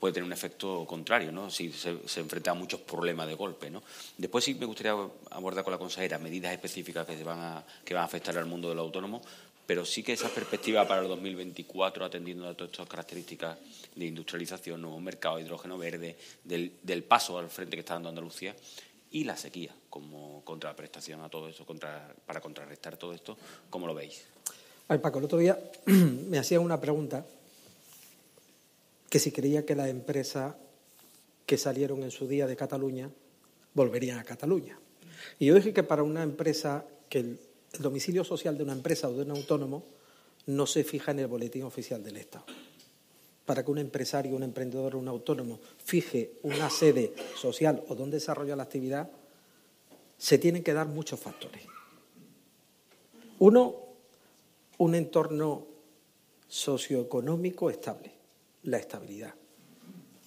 [0.00, 1.50] puede tener un efecto contrario, ¿no?
[1.50, 3.82] Si se, enfrenta a muchos problemas de golpe, ¿no?
[4.16, 4.96] Después sí me gustaría
[5.30, 8.70] abordar con la consejera medidas específicas que, van a, que van a afectar al mundo
[8.70, 9.20] del autónomo,
[9.66, 13.58] pero sí que esa perspectiva para el 2024, atendiendo a todas estas características
[13.94, 18.56] de industrialización, nuevo mercado, hidrógeno verde, del, paso al frente que está dando Andalucía,
[19.12, 23.36] y la sequía como contraprestación a todo eso, contra, para contrarrestar todo esto,
[23.68, 24.24] ¿cómo lo veis?
[24.88, 27.24] Ay, Paco, el otro día me hacían una pregunta
[29.10, 30.54] que si creía que las empresas
[31.44, 33.10] que salieron en su día de Cataluña
[33.74, 34.78] volverían a Cataluña.
[35.38, 37.40] Y yo dije que para una empresa, que el,
[37.80, 39.84] domicilio social de una empresa o de un autónomo
[40.46, 42.46] no se fija en el boletín oficial del Estado.
[43.44, 48.54] Para que un empresario, un emprendedor un autónomo fije una sede social o donde desarrolla
[48.54, 49.10] la actividad,
[50.18, 51.64] se tienen que dar muchos factores.
[53.40, 53.74] Uno,
[54.78, 55.66] un entorno
[56.46, 58.19] socioeconómico estable
[58.64, 59.34] la estabilidad.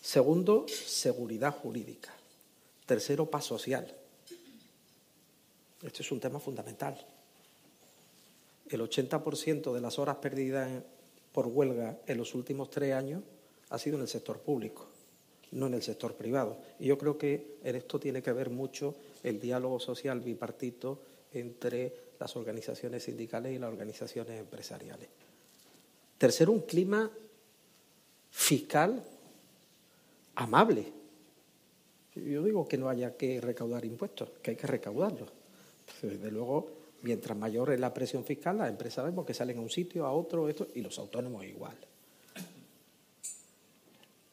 [0.02, 2.12] Segundo, seguridad jurídica.
[2.86, 3.96] Tercero, paz social.
[5.82, 6.98] Este es un tema fundamental.
[8.70, 10.84] El 80% de las horas perdidas
[11.32, 13.24] por huelga en los últimos tres años
[13.70, 14.88] ha sido en el sector público,
[15.52, 16.58] no en el sector privado.
[16.80, 21.00] Y yo creo que en esto tiene que ver mucho el diálogo social bipartito
[21.34, 25.10] entre las organizaciones sindicales y las organizaciones empresariales.
[26.18, 27.12] Tercero, un clima
[28.34, 29.02] fiscal
[30.36, 30.92] amable.
[32.16, 35.30] Yo digo que no haya que recaudar impuestos, que hay que recaudarlos.
[36.02, 36.70] Desde luego,
[37.04, 40.12] mientras mayor es la presión fiscal, las empresas vemos que salen a un sitio, a
[40.12, 41.78] otro, esto, y los autónomos igual.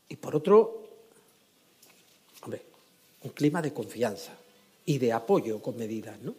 [0.08, 0.82] Y por otro,
[2.42, 2.62] hombre,
[3.22, 4.32] un clima de confianza
[4.86, 6.34] y de apoyo con medidas, ¿no?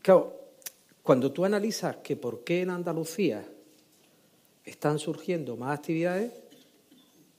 [0.00, 0.32] Claro,
[1.02, 3.46] cuando tú analizas que por qué en Andalucía
[4.66, 6.32] están surgiendo más actividades,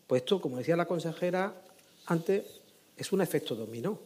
[0.08, 1.54] pues esto, como decía la consejera
[2.06, 2.46] antes,
[2.96, 4.00] es un efecto dominó.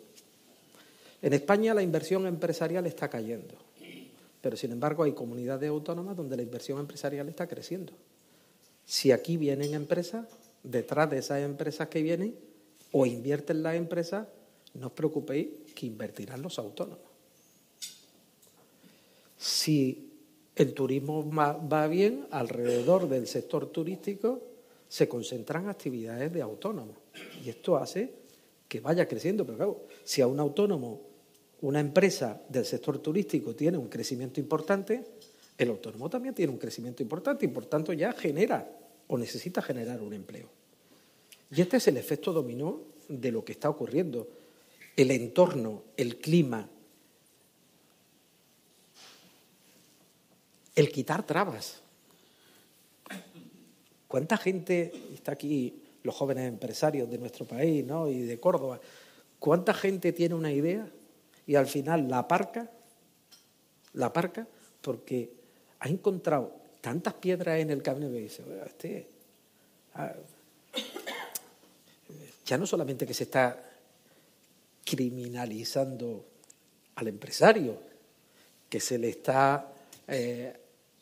[1.21, 3.53] En España la inversión empresarial está cayendo,
[4.41, 7.93] pero sin embargo hay comunidades autónomas donde la inversión empresarial está creciendo.
[8.84, 10.25] Si aquí vienen empresas,
[10.63, 12.36] detrás de esas empresas que vienen
[12.91, 14.27] o invierten las empresas,
[14.73, 17.05] no os preocupéis que invertirán los autónomos.
[19.38, 20.11] Si
[20.62, 24.41] el turismo va bien alrededor del sector turístico,
[24.88, 26.97] se concentran actividades de autónomos.
[27.43, 28.13] Y esto hace
[28.67, 29.45] que vaya creciendo.
[29.45, 31.02] Pero claro, si a un autónomo,
[31.62, 35.04] una empresa del sector turístico tiene un crecimiento importante,
[35.58, 38.69] el autónomo también tiene un crecimiento importante y por tanto ya genera
[39.08, 40.50] o necesita generar un empleo.
[41.52, 44.28] Y este es el efecto dominó de lo que está ocurriendo.
[44.95, 46.69] El entorno, el clima,
[50.75, 51.81] el quitar trabas.
[54.07, 58.07] ¿Cuánta gente, está aquí los jóvenes empresarios de nuestro país ¿no?
[58.07, 58.79] y de Córdoba,
[59.39, 60.89] cuánta gente tiene una idea
[61.47, 62.69] y al final la aparca,
[63.93, 64.47] la aparca
[64.81, 65.31] porque
[65.79, 69.07] ha encontrado tantas piedras en el camino que dice, este,
[69.95, 70.13] ah,
[72.45, 73.63] ya no solamente que se está
[74.84, 76.25] criminalizando
[76.95, 77.77] al empresario,
[78.67, 79.71] que se le está
[80.07, 80.53] eh,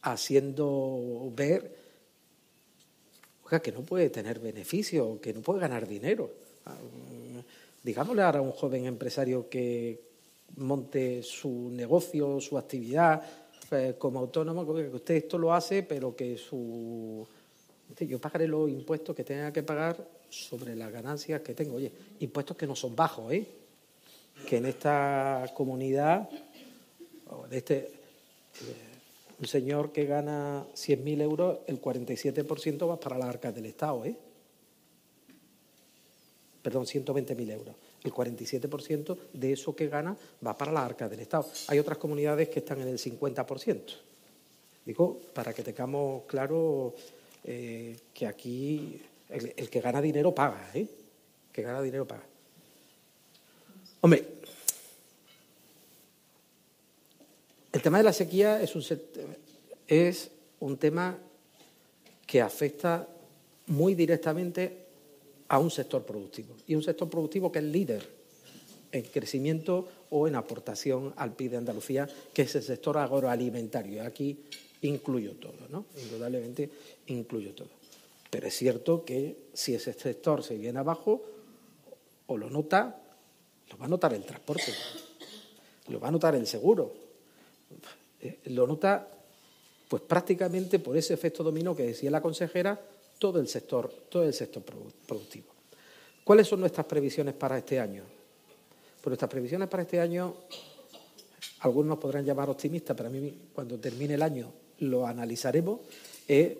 [0.02, 1.80] haciendo ver
[3.58, 6.30] que no puede tener beneficio, que no puede ganar dinero.
[6.68, 6.78] Ah,
[7.82, 10.00] digámosle ahora a un joven empresario que
[10.58, 13.24] monte su negocio, su actividad
[13.72, 17.26] eh, como autónomo, que usted esto lo hace, pero que su...
[18.00, 19.98] Yo pagaré los impuestos que tenga que pagar
[20.30, 21.76] sobre las ganancias que tengo.
[21.76, 23.48] Oye, impuestos que no son bajos, ¿eh?
[24.48, 26.30] Que en esta comunidad,
[27.50, 27.92] de este,
[29.39, 34.15] un señor que gana 100.000 euros, el 47% va para las arcas del Estado, ¿eh?
[36.62, 37.75] Perdón, 120.000 euros.
[38.04, 41.49] El 47% de eso que gana va para las arcas del Estado.
[41.67, 43.82] Hay otras comunidades que están en el 50%.
[44.86, 46.93] Digo, para que tengamos claro
[47.45, 50.82] eh, que aquí el, el, que gana dinero paga, ¿eh?
[50.82, 52.23] El que gana dinero paga.
[54.02, 54.38] Hombre,
[57.80, 58.84] El tema de la sequía es un,
[59.88, 61.18] es un tema
[62.28, 63.08] que afecta
[63.68, 64.86] muy directamente
[65.48, 66.58] a un sector productivo.
[66.68, 68.06] Y un sector productivo que es líder
[68.92, 74.04] en crecimiento o en aportación al PIB de Andalucía, que es el sector agroalimentario.
[74.04, 74.38] Aquí
[74.82, 75.86] incluyo todo, ¿no?
[76.04, 76.70] Indudablemente
[77.08, 77.70] incluyo todo.
[78.30, 81.24] Pero es cierto que si ese sector se viene abajo,
[82.28, 83.02] o lo nota,
[83.70, 84.74] lo va a notar el transporte,
[85.88, 87.08] lo va a notar el seguro,
[88.45, 89.08] lo nota
[89.89, 92.79] pues prácticamente por ese efecto dominó que decía la consejera,
[93.17, 95.47] todo el sector, todo el sector productivo.
[96.23, 98.03] ¿Cuáles son nuestras previsiones para este año?
[99.01, 100.36] Pues nuestras previsiones para este año,
[101.62, 105.79] algunos podrán llamar optimistas, pero a mí cuando termine el año lo analizaremos,
[106.27, 106.55] es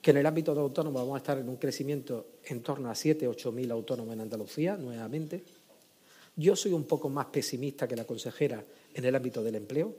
[0.00, 2.94] que en el ámbito de autónomos vamos a estar en un crecimiento en torno a
[2.94, 5.42] 7, 8 mil autónomos en Andalucía, nuevamente.
[6.36, 8.64] Yo soy un poco más pesimista que la consejera
[8.94, 9.94] en el ámbito del empleo,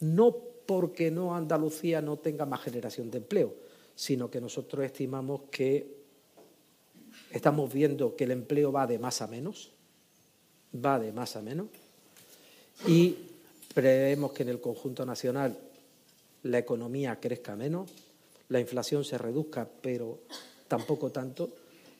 [0.00, 3.54] no porque no Andalucía no tenga más generación de empleo,
[3.94, 6.02] sino que nosotros estimamos que
[7.30, 9.72] estamos viendo que el empleo va de más a menos,
[10.74, 11.68] va de más a menos,
[12.86, 13.16] y
[13.74, 15.58] prevemos que en el conjunto nacional
[16.44, 17.90] la economía crezca menos,
[18.48, 20.20] la inflación se reduzca, pero
[20.68, 21.50] tampoco tanto,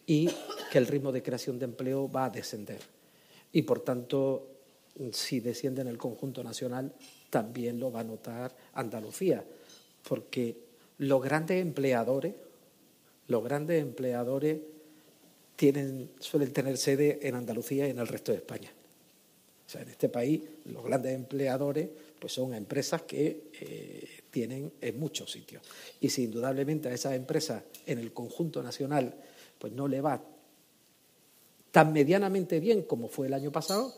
[0.07, 0.29] y
[0.71, 2.81] que el ritmo de creación de empleo va a descender.
[3.53, 4.49] Y por tanto,
[5.12, 6.93] si desciende en el conjunto nacional,
[7.31, 9.45] también lo va a notar Andalucía,
[10.09, 10.57] porque
[10.99, 12.35] los grandes empleadores,
[13.29, 14.59] los grandes empleadores
[16.19, 18.71] suelen tener sede en Andalucía y en el resto de España.
[19.67, 21.88] O sea, en este país los grandes empleadores
[22.19, 25.62] pues son empresas que eh, tienen en muchos sitios.
[26.01, 29.15] Y si indudablemente a esas empresas en el conjunto nacional
[29.59, 30.21] pues no le va
[31.73, 33.93] tan medianamente bien como fue el año pasado,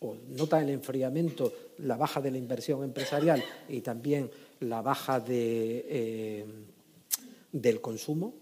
[0.00, 5.86] o nota el enfriamiento, la baja de la inversión empresarial y también la baja de,
[5.88, 6.46] eh,
[7.52, 8.32] del consumo,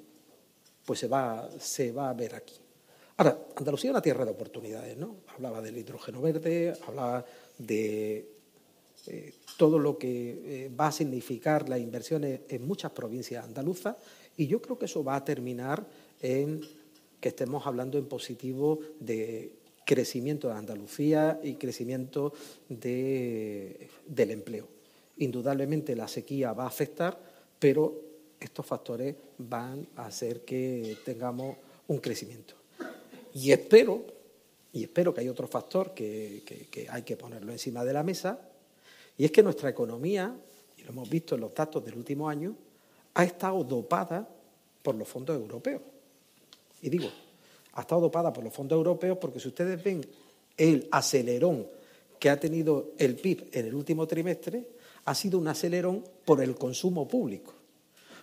[0.85, 2.55] pues se va, se va a ver aquí.
[3.16, 5.16] Ahora, Andalucía es una tierra de oportunidades, ¿no?
[5.35, 7.25] Hablaba del hidrógeno verde, hablaba
[7.59, 8.29] de
[9.07, 13.97] eh, todo lo que eh, va a significar las inversiones en muchas provincias andaluzas
[14.37, 15.87] y yo creo que eso va a terminar
[16.20, 16.61] en
[17.24, 19.50] que estemos hablando en positivo de
[19.87, 22.34] crecimiento de Andalucía y crecimiento
[22.68, 24.68] del empleo.
[25.16, 27.18] Indudablemente la sequía va a afectar,
[27.58, 27.98] pero
[28.38, 31.56] estos factores van a hacer que tengamos
[31.88, 32.56] un crecimiento.
[33.32, 34.04] Y espero,
[34.74, 38.38] y espero que hay otro factor que hay que ponerlo encima de la mesa,
[39.16, 40.37] y es que nuestra economía,
[40.76, 42.54] y lo hemos visto en los datos del último año,
[43.14, 44.28] ha estado dopada
[44.82, 45.80] por los fondos europeos.
[46.85, 47.09] Y digo,
[47.73, 50.07] ha estado dopada por los fondos europeos porque si ustedes ven
[50.55, 51.66] el acelerón
[52.18, 54.66] que ha tenido el PIB en el último trimestre,
[55.07, 57.55] ha sido un acelerón por el consumo público.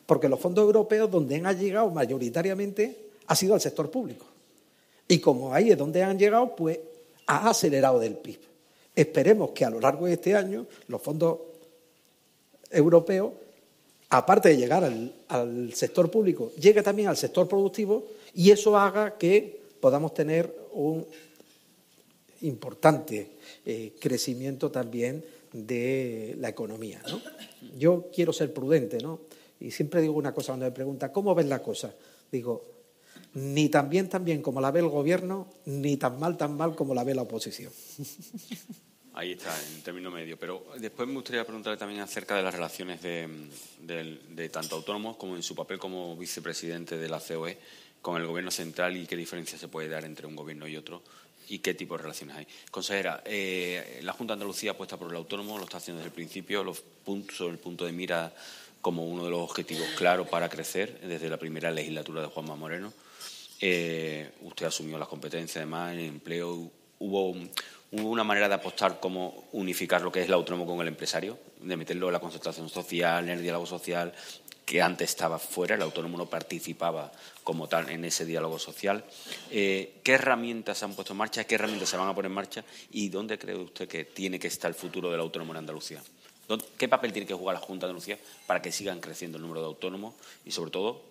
[0.06, 4.28] Porque los fondos europeos donde han llegado mayoritariamente ha sido al sector público.
[5.08, 6.80] Y como ahí es donde han llegado, pues
[7.26, 8.42] ha acelerado del PIB.
[8.96, 11.40] Esperemos que a lo largo de este año los fondos
[12.70, 13.34] europeos,
[14.12, 19.62] aparte de llegar al, sector público, llegue también al sector productivo y eso haga que
[19.80, 21.06] podamos tener un
[22.42, 23.32] importante
[23.66, 27.02] eh, crecimiento también de la economía.
[27.78, 29.22] Yo quiero ser prudente, ¿no?
[29.60, 31.94] Y siempre digo una cosa cuando me pregunta, ¿cómo ves la cosa?
[32.32, 32.66] Digo,
[33.36, 36.76] ni tan bien tan bien como la ve el gobierno, ni tan mal tan mal
[36.76, 37.72] como la ve la oposición.
[39.14, 40.38] Ahí está, en término medio.
[40.38, 45.44] Pero después me gustaría preguntarle también acerca de las relaciones de, tanto autónomos como en
[45.44, 47.58] su papel como vicepresidente de la COE
[48.02, 51.04] con el gobierno central y qué diferencia se puede dar entre un gobierno y otro
[51.50, 52.48] y qué tipo de relaciones hay.
[52.72, 56.16] Consejera, eh, la Junta de Andalucía apuesta por el autónomo, lo está haciendo desde el
[56.16, 58.34] principio, los puntos, el punto de mira
[58.80, 62.94] como uno de los objetivos claros para crecer desde la primera legislatura de Juanma Moreno.
[63.60, 66.72] Eh, usted asumió las competencias, además, en empleo.
[67.00, 67.36] Hubo
[67.92, 71.38] hubo una manera de apostar como unificar lo que es el autónomo con el empresario,
[71.60, 74.14] de meterlo en la concertación social, en el diálogo social,
[74.66, 77.12] que antes estaba fuera, el autónomo no participaba
[77.44, 79.04] como tal en ese diálogo social.
[79.50, 81.44] Eh, ¿Qué herramientas se han puesto en marcha?
[81.44, 82.64] ¿Qué herramientas se van a poner en marcha?
[82.92, 86.02] ¿Y dónde cree usted que tiene que estar el futuro del autónomo en Andalucía?
[86.78, 89.62] ¿Qué papel tiene que jugar la Junta de Andalucía para que sigan creciendo el número
[89.62, 91.02] de autónomos y, sobre todo,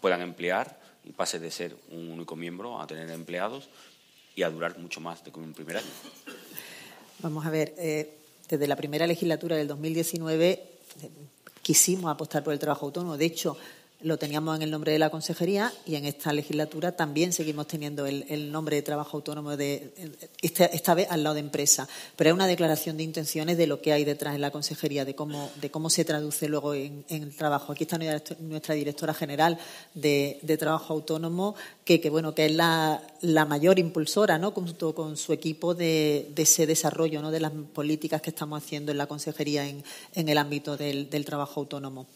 [0.00, 3.68] puedan emplear y pase de ser un único miembro a tener empleados
[4.34, 5.86] y a durar mucho más de como un primer año.
[7.20, 8.16] Vamos a ver, eh,
[8.48, 11.10] desde la primera legislatura del 2019 eh,
[11.62, 13.16] quisimos apostar por el trabajo autónomo.
[13.16, 13.56] De hecho,
[14.02, 18.06] lo teníamos en el nombre de la consejería y en esta legislatura también seguimos teniendo
[18.06, 19.92] el, nombre de trabajo autónomo de
[20.40, 21.88] esta, vez al lado de empresa.
[22.16, 25.14] Pero es una declaración de intenciones de lo que hay detrás en la consejería, de
[25.14, 27.72] cómo, de cómo se traduce luego en, el trabajo.
[27.72, 27.98] Aquí está
[28.40, 29.58] nuestra directora general
[29.94, 33.00] de, trabajo autónomo, que, bueno, que es la,
[33.48, 34.52] mayor impulsora, ¿no?
[34.52, 37.30] junto con su equipo de, ese desarrollo, ¿no?
[37.30, 39.82] de las políticas que estamos haciendo en la consejería en,
[40.14, 42.06] el ámbito del trabajo autónomo.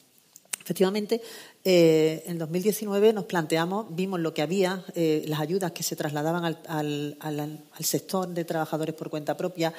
[0.67, 1.23] Efectivamente,
[1.65, 6.45] eh, en 2019 nos planteamos, vimos lo que había, eh, las ayudas que se trasladaban
[6.67, 9.73] al, sector de trabajadores por cuenta propia,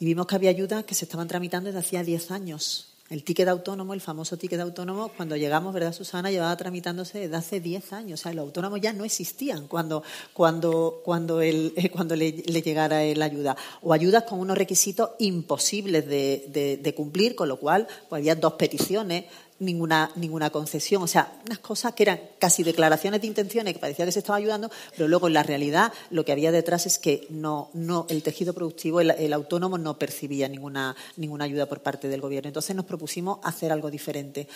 [0.00, 3.48] y vimos que había ayudas que se estaban tramitando desde hacía 10 años El ticket
[3.48, 6.30] autónomo, el famoso ticket autónomo, cuando llegamos, ¿verdad, Susana?
[6.30, 8.20] Llevaba tramitándose desde hace 10 años.
[8.20, 10.02] O sea, los autónomos ya no existían cuando,
[10.32, 13.58] cuando, cuando, el, cuando le, llegara la ayuda.
[13.82, 18.54] O ayudas con unos requisitos imposibles de, de cumplir, con lo cual pues, había dos
[18.54, 19.26] peticiones
[19.58, 21.02] ninguna, ninguna concesión.
[21.02, 24.38] O sea, unas cosas que eran casi declaraciones de intenciones que parecía que se estaba
[24.38, 28.22] ayudando, pero luego en la realidad lo que había detrás es que no, no, el
[28.22, 32.48] tejido productivo, el, autónomo, no percibía ninguna, ninguna ayuda por parte del gobierno.
[32.48, 34.48] Entonces nos propusimos hacer algo diferente.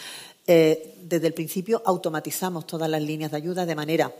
[0.46, 4.12] Eh, desde el principio automatizamos todas las líneas de ayuda de manera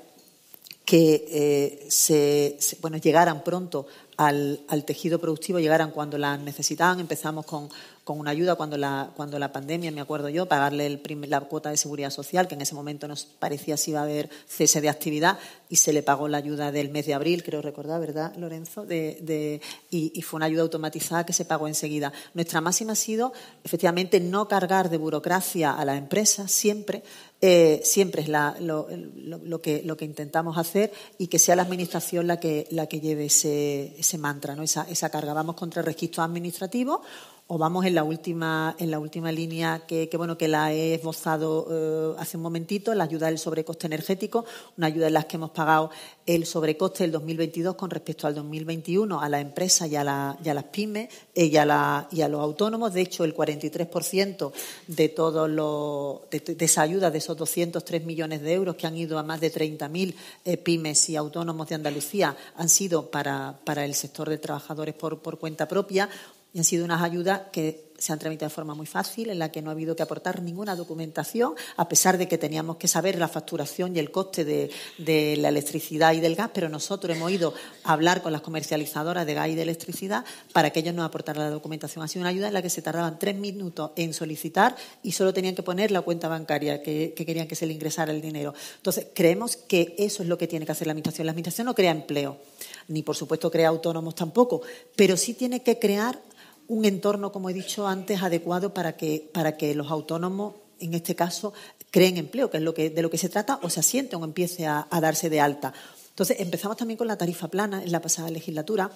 [0.84, 6.98] que eh, se, bueno, llegaran pronto al, al, tejido productivo, llegaran cuando las necesitaban.
[6.98, 7.68] Empezamos con,
[8.08, 11.68] con una ayuda cuando la, cuando la pandemia, me acuerdo yo, pagarle el la cuota
[11.68, 14.88] de seguridad social, que en ese momento nos parecía si iba a haber cese de
[14.88, 15.38] actividad,
[15.68, 18.86] y se le pagó la ayuda del mes de abril, creo recordar, ¿verdad, Lorenzo?
[18.86, 22.10] De, y, fue una ayuda automatizada que se pagó enseguida.
[22.32, 27.02] Nuestra máxima ha sido, efectivamente, no cargar de burocracia a la empresa siempre,
[27.40, 32.40] eh, siempre es lo, que, lo que intentamos hacer y que sea la Administración la
[32.40, 34.62] que, la que lleve ese, ese mantra, ¿no?
[34.62, 35.32] esa, esa carga.
[35.34, 37.02] Vamos contra el registro administrativo
[37.50, 41.66] o vamos en la última, en la última línea que, bueno, que la he esbozado
[41.70, 44.44] eh, hace un momentito, la ayuda del sobrecoste energético,
[44.76, 45.90] una ayuda en la que hemos pagado
[46.28, 51.08] el sobrecoste del 2022 con respecto al 2021 a las empresas y a, las pymes
[51.34, 52.92] eh, y, a y a los autónomos.
[52.92, 54.52] De hecho, el 43%
[54.88, 59.18] de todos los, de, esa ayuda, de esos 203 millones de euros que han ido
[59.18, 60.14] a más de 30.000
[60.44, 65.38] eh, pymes y autónomos de Andalucía, han sido para, el sector de trabajadores por, por
[65.38, 66.10] cuenta propia
[66.52, 69.50] y han sido unas ayudas que se han tramitado de forma muy fácil, en la
[69.50, 73.18] que no ha habido que aportar ninguna documentación, a pesar de que teníamos que saber
[73.18, 77.52] la facturación y el coste de, la electricidad y del gas, pero nosotros hemos ido
[77.82, 81.42] a hablar con las comercializadoras de gas y de electricidad para que ellos nos aportaran
[81.42, 82.04] la documentación.
[82.04, 85.34] Ha sido una ayuda en la que se tardaban tres minutos en solicitar y solo
[85.34, 88.54] tenían que poner la cuenta bancaria que, que querían que se le ingresara el dinero.
[88.76, 91.26] Entonces, creemos que eso es lo que tiene que hacer la Administración.
[91.26, 92.38] La Administración no crea empleo,
[92.86, 94.62] ni por supuesto crea autónomos tampoco,
[94.94, 96.20] pero sí tiene que crear
[96.68, 101.16] un entorno, como he dicho antes, adecuado para que, para que los autónomos, en este
[101.16, 101.52] caso,
[101.90, 104.24] creen empleo, que es lo que, de lo que se trata, o se asienten o
[104.24, 105.72] empiece a, a darse de alta.
[106.10, 108.90] Entonces, empezamos también con la tarifa plana en la pasada legislatura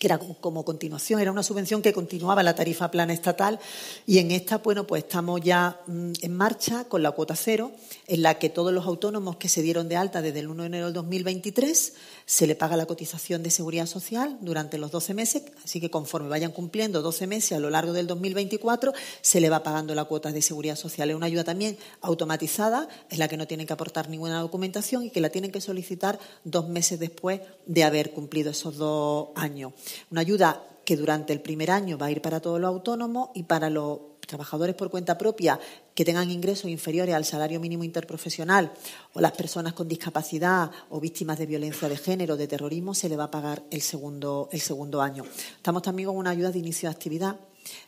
[0.00, 3.60] que era como continuación, era una subvención que continuaba la tarifa plana estatal
[4.06, 7.70] y en esta, bueno, pues estamos ya mm, en marcha con la cuota cero,
[8.06, 10.66] en la que todos los autónomos que se dieron de alta desde el 1 de
[10.68, 11.92] enero del 2023
[12.24, 16.30] se le paga la cotización de seguridad social durante los 12 meses, así que conforme
[16.30, 20.32] vayan cumpliendo 12 meses a lo largo del 2024 se le va pagando la cuota
[20.32, 21.10] de seguridad social.
[21.10, 25.10] Es una ayuda también automatizada, en la que no tienen que aportar ninguna documentación y
[25.10, 29.74] que la tienen que solicitar dos meses después de haber cumplido esos dos años.
[30.10, 33.44] Una ayuda que durante el primer año va a ir para todos los autónomos y
[33.44, 35.58] para los trabajadores por cuenta propia
[35.94, 38.72] que tengan ingresos inferiores al salario mínimo interprofesional
[39.12, 43.16] o las personas con discapacidad o víctimas de violencia de género, de terrorismo, se le
[43.16, 45.24] va a pagar el segundo, el segundo año.
[45.56, 47.36] Estamos también con una ayuda de inicio de actividad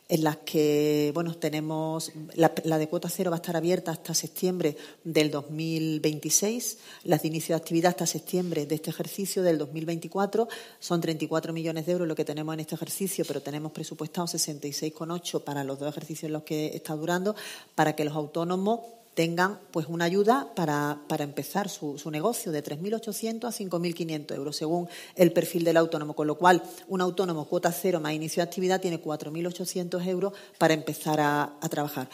[0.09, 4.75] en las que bueno tenemos la, de cuota cero va a estar abierta hasta septiembre
[5.03, 10.47] del 2026, las de inicio de actividad hasta septiembre de este ejercicio del 2024
[10.79, 15.43] son 34 millones de euros lo que tenemos en este ejercicio, pero tenemos presupuestado 66,8
[15.43, 17.35] para los dos ejercicios en los que está durando
[17.75, 18.81] para que los autónomos
[19.13, 24.55] tengan pues una ayuda para, para empezar su, su, negocio de 3.800 a 5.500 euros
[24.55, 28.49] según el perfil del autónomo, con lo cual un autónomo cuota cero más inicio de
[28.49, 32.09] actividad tiene 4.800 euros para empezar a, trabajar.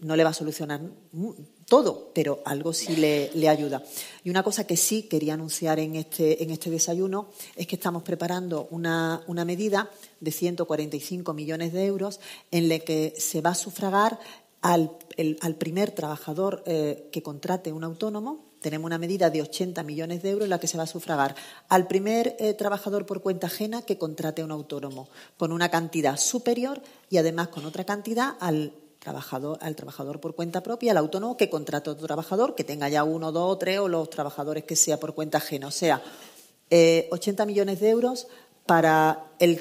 [0.00, 0.80] No le va a solucionar
[1.66, 3.82] todo, pero algo sí le, le, ayuda.
[4.24, 8.02] Y una cosa que sí quería anunciar en este, en este desayuno es que estamos
[8.02, 9.90] preparando una, una medida
[10.20, 14.18] de 145 millones de euros en la que se va a sufragar
[14.62, 20.30] al, primer trabajador eh, que contrate un autónomo, tenemos una medida de 80 millones de
[20.30, 21.34] euros en la que se va a sufragar
[21.68, 26.80] al primer eh, trabajador por cuenta ajena que contrate un autónomo, con una cantidad superior
[27.10, 31.50] y además con otra cantidad al trabajador, al trabajador por cuenta propia, al autónomo que
[31.50, 35.00] contrate otro trabajador, que tenga ya uno, dos o tres, o los trabajadores que sea
[35.00, 35.66] por cuenta ajena.
[35.66, 36.00] O sea,
[36.70, 38.28] 80 eh, millones de euros
[38.66, 39.56] para el,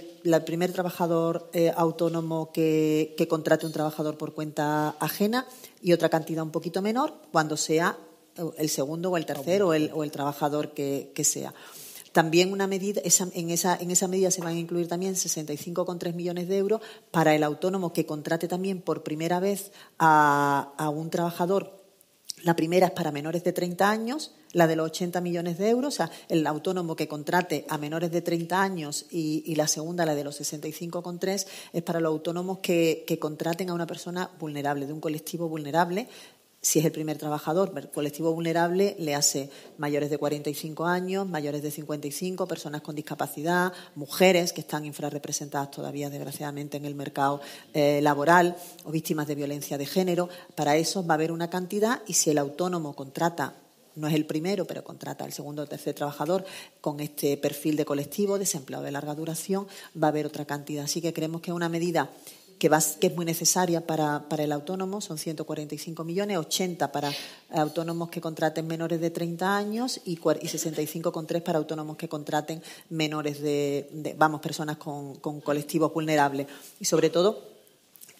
[0.46, 5.48] primer trabajador eh, autónomo que, contrate un trabajador por cuenta ajena
[5.82, 7.98] y otra cantidad un poquito menor cuando sea
[8.38, 11.54] eh, el segundo o el tercero o el, trabajador que, sea.
[12.12, 16.48] También una medida, en, esa, en esa medida se van a incluir también 65,3 millones
[16.50, 21.80] de euros para el autónomo que contrate también por primera vez a, a un trabajador.
[22.44, 25.94] La primera es para menores de 30 años la de los 80 millones de euros,
[25.94, 30.16] o sea, el autónomo que contrate a menores de 30 años y, la segunda, la
[30.16, 35.02] de los 65,3, es para los autónomos que, contraten a una persona vulnerable, de un
[35.02, 36.08] colectivo vulnerable,
[36.64, 39.50] si es el primer trabajador, el colectivo vulnerable le hace
[39.80, 46.12] mayores de 45 años, mayores de 55, personas con discapacidad, mujeres que están infrarrepresentadas todavía,
[46.12, 47.42] desgraciadamente, en el mercado
[47.74, 50.30] eh, laboral o víctimas de violencia de género.
[50.54, 53.56] Para eso va a haber una cantidad y si el autónomo contrata
[53.96, 56.46] no es el primero, pero contrata al segundo o tercer trabajador
[56.80, 59.68] con este perfil de colectivo, desempleado de larga duración,
[60.02, 60.86] va a haber otra cantidad.
[60.86, 62.10] Así que creemos que es una medida
[62.62, 62.70] que,
[63.08, 67.12] es muy necesaria para, el autónomo, son 145 millones, 80 para
[67.50, 72.62] autónomos que contraten menores de 30 años y, y 65,3 para autónomos que contraten
[72.92, 76.46] menores de, vamos, personas con, con colectivos vulnerables.
[76.80, 77.52] Y sobre todo,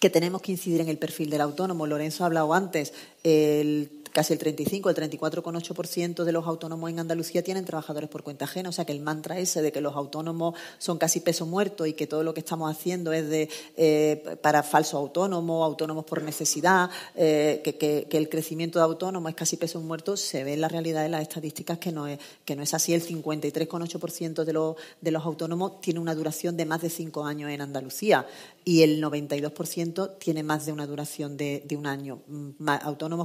[0.00, 1.86] que tenemos que incidir en el perfil del autónomo.
[1.86, 2.92] Lorenzo ha hablado antes,
[3.22, 8.44] el casi el 35, el 34,8% de los autónomos en Andalucía tienen trabajadores por cuenta
[8.44, 8.68] ajena.
[8.68, 11.94] O sea que el mantra ese de que los autónomos son casi peso muerto y
[11.94, 16.90] que todo lo que estamos haciendo es de, eh, para falsos autónomos, autónomos por necesidad,
[17.14, 21.02] eh, que, el crecimiento de autónomos es casi peso muerto, se ve en la realidad
[21.02, 22.92] de las estadísticas que no es, que no es así.
[22.92, 27.50] El 53,8% de los, de los autónomos tiene una duración de más de cinco años
[27.50, 28.26] en Andalucía
[28.64, 32.20] y el 92% tiene más de una duración de, un año.
[32.28, 32.50] Mm,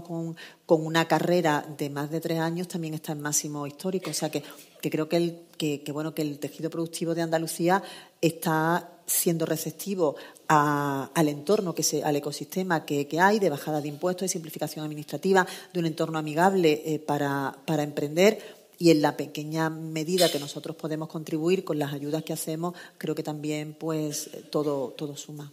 [0.03, 0.35] con,
[0.65, 4.09] con, una carrera de más de tres años también está en máximo histórico.
[4.09, 4.43] O sea que,
[4.81, 7.83] creo que el, que, bueno, que el tejido productivo de Andalucía
[8.21, 10.15] está siendo receptivo
[10.47, 15.47] al entorno, que se, al ecosistema que, hay de bajada de impuestos, de simplificación administrativa,
[15.73, 20.75] de un entorno amigable eh, para, para emprender y en la pequeña medida que nosotros
[20.75, 25.51] podemos contribuir con las ayudas que hacemos, creo que también pues todo, todo suma.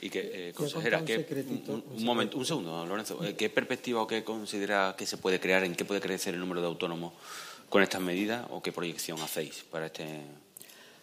[0.00, 4.94] Y que, eh, consejera, un, momento, un segundo, Lorenzo, eh, ¿qué perspectiva o qué considera
[4.98, 7.12] que se puede crear, en qué puede crecer el número de autónomos
[7.68, 10.22] con estas medidas o qué proyección hacéis para este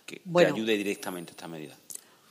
[0.05, 1.75] que, ayude directamente esta medida?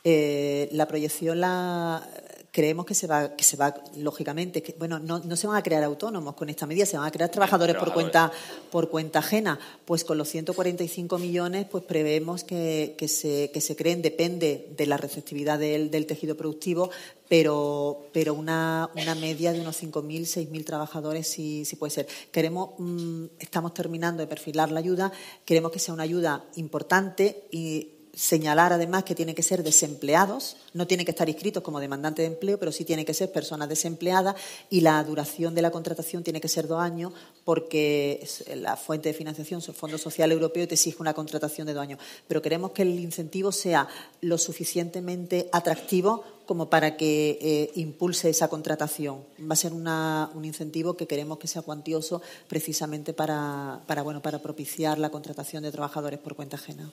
[0.04, 2.06] Eh, la proyección la
[2.50, 5.62] creemos que se va, que se va lógicamente, que, bueno, no, no, se van a
[5.62, 8.32] crear autónomos con esta medida, se van a crear trabajadores, por cuenta
[8.70, 9.58] por cuenta ajena.
[9.84, 14.86] Pues con los 145 millones, pues prevemos que, que, se, que se creen, depende de
[14.86, 16.90] la receptividad del, del tejido productivo,
[17.28, 22.08] pero, pero una, una media de unos 5.000, 6.000 trabajadores sí, sí puede ser.
[22.32, 25.12] Queremos, mm, estamos terminando de perfilar la ayuda,
[25.44, 30.88] queremos que sea una ayuda importante y señalar además que tienen que ser desempleados, no
[30.88, 34.34] tienen que estar inscritos como demandantes de empleo, pero sí tienen que ser personas desempleadas
[34.70, 37.12] y la duración de la contratación tiene que ser dos años
[37.44, 41.68] porque la fuente de financiación es el Fondo Social Europeo y te exige una contratación
[41.68, 42.00] de dos años.
[42.26, 43.86] Pero queremos que el incentivo sea
[44.20, 49.22] lo suficientemente atractivo como para que eh, impulse esa contratación.
[49.40, 54.98] Va a ser un incentivo que queremos que sea cuantioso precisamente para, bueno, para propiciar
[54.98, 56.90] la contratación de trabajadores por cuenta ajena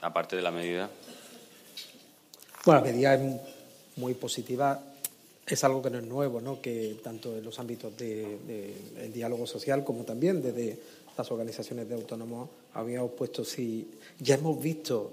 [0.00, 0.90] aparte de la medida?
[2.64, 3.40] Bueno, la medida es
[3.96, 4.82] muy positiva.
[5.46, 6.60] Es algo que no es nuevo, ¿no?
[6.60, 10.78] que tanto en los ámbitos del diálogo social como también desde
[11.16, 13.90] las organizaciones de autónomos habíamos puesto, si
[14.20, 15.12] ya hemos visto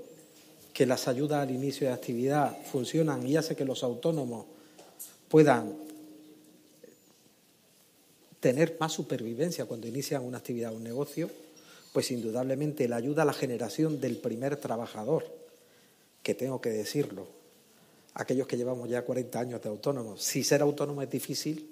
[0.73, 4.45] que las ayudas al inicio de actividad funcionan y hace que los autónomos
[5.27, 5.73] puedan
[8.39, 11.31] tener más supervivencia cuando inician una actividad o un negocio,
[11.97, 15.25] pues indudablemente la ayuda a la generación del primer trabajador,
[16.21, 17.25] que tengo que decirlo,
[18.13, 21.67] aquellos que llevamos ya 40 años de autónomos, si ser autónomo es difícil,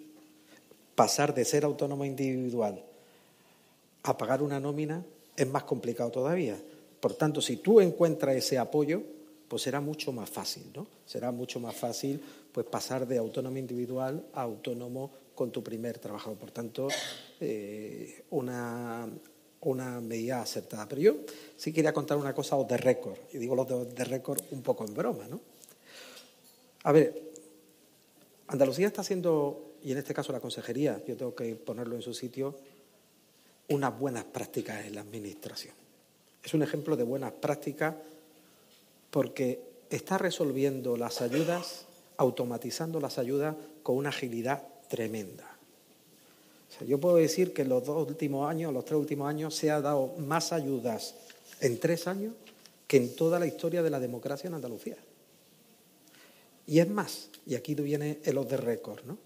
[0.96, 2.84] pasar de ser autónomo individual
[4.02, 5.06] a pagar una nómina
[5.38, 6.58] es más complicado todavía.
[7.00, 9.04] Por tanto, si tú encuentras ese apoyo,
[9.48, 10.88] pues será mucho más fácil, ¿no?
[11.06, 12.20] Será mucho más fácil
[12.52, 16.34] pues pasar de autónomo individual a autónomo con tu primer trabajo.
[16.34, 16.88] Por tanto,
[17.40, 19.08] eh, una
[19.66, 20.88] una medida acertada.
[20.88, 21.16] Pero yo
[21.58, 24.94] sí quería contar una cosa de récord, y digo los de récord un poco en
[24.94, 25.42] broma, ¿no?
[26.84, 27.32] A ver,
[28.48, 32.14] Andalucía está haciendo, y en este caso la consejería, yo tengo que ponerlo en su
[32.14, 32.56] sitio,
[33.70, 35.74] unas buenas prácticas en la administración.
[36.44, 37.96] Es un ejemplo de buenas prácticas
[39.10, 39.60] porque
[39.90, 41.86] está resolviendo las ayudas,
[42.18, 45.55] automatizando las ayudas con una agilidad tremenda
[46.86, 49.82] yo puedo decir que en los dos últimos años, los tres últimos años, se ha
[49.82, 51.16] dado más ayudas
[51.62, 52.34] en tres años
[52.88, 54.98] que en toda la historia de la democracia en Andalucía.
[56.68, 59.18] Y es más, y aquí viene el de récord, ¿no?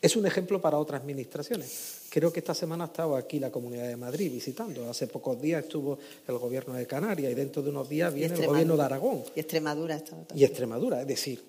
[0.00, 2.02] Es un ejemplo para otras administraciones.
[2.10, 4.88] Creo que esta semana ha estado aquí la Comunidad de Madrid visitando.
[4.88, 8.46] Hace pocos días estuvo el Gobierno de Canarias y dentro de unos días viene el
[8.46, 9.24] Gobierno de Aragón.
[9.34, 10.00] Y Extremadura
[10.34, 11.42] Y Extremadura, es decir,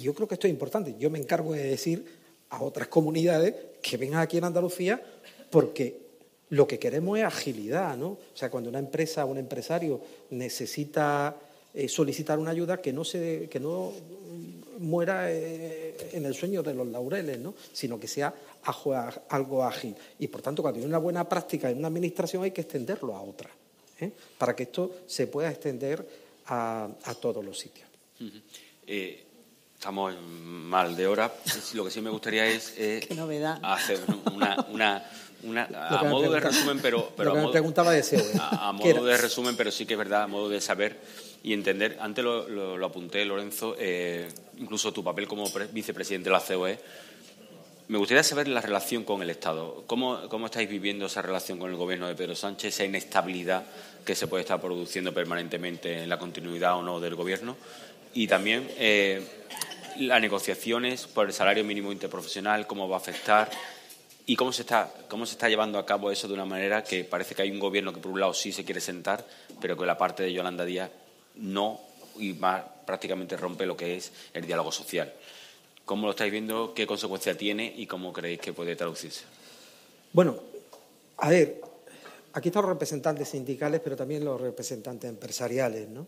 [0.00, 0.96] yo creo que esto es importante.
[0.98, 2.04] Yo me encargo de decir
[2.54, 5.02] a otras comunidades que vengan aquí en Andalucía
[5.50, 6.02] porque
[6.50, 8.08] Lo que queremos es agilidad, ¿no?
[8.10, 10.00] O sea, cuando una empresa o un empresario
[10.30, 11.34] necesita
[11.72, 13.92] eh, solicitar una ayuda, que no, se, que no
[14.78, 17.54] muera eh, en el sueño de los laureles, ¿no?
[17.72, 18.32] sino que sea
[19.30, 19.96] algo ágil.
[20.18, 23.22] Y, por tanto, cuando hay una buena práctica en una administración hay que extenderlo a
[23.22, 23.50] otra,
[24.00, 24.12] ¿eh?
[24.38, 26.06] para que esto se pueda extender
[26.46, 26.88] a,
[27.20, 27.88] todos los sitios.
[29.84, 31.30] Estamos mal de hora.
[31.74, 32.74] Lo que sí me gustaría es
[33.62, 34.00] hacer
[34.72, 35.04] una
[35.44, 38.02] a modo de resumen, pero, pero a, modo, preguntaba de
[38.40, 40.98] a, modo de resumen, pero sí que es verdad, a modo de saber
[41.42, 41.98] y entender.
[42.00, 44.26] Antes lo, apunté, Lorenzo, eh,
[44.56, 46.78] incluso tu papel como vicepresidente de la COE.
[47.88, 49.84] Me gustaría saber la relación con el Estado.
[49.86, 53.64] ¿Cómo, ¿Cómo, estáis viviendo esa relación con el Gobierno de Pedro Sánchez, esa inestabilidad
[54.02, 57.58] que se puede estar produciendo permanentemente en la continuidad o no del Gobierno?
[58.14, 59.26] Y también eh,
[59.98, 63.50] las negociaciones por el salario mínimo interprofesional, cómo va a afectar
[64.26, 67.04] ¿Y cómo se, está, cómo se está llevando a cabo eso de una manera que
[67.04, 69.24] parece que hay un gobierno que por un lado sí se quiere sentar,
[69.60, 70.90] pero que la parte de Yolanda Díaz
[71.34, 71.78] no
[72.16, 75.12] y más prácticamente rompe lo que es el diálogo social?
[75.84, 76.72] ¿Cómo lo estáis viendo?
[76.72, 79.24] ¿Qué consecuencia tiene y cómo creéis que puede traducirse?
[80.14, 80.38] Bueno,
[81.18, 81.60] a ver,
[82.32, 86.06] aquí están los representantes sindicales, pero también los representantes empresariales, ¿no?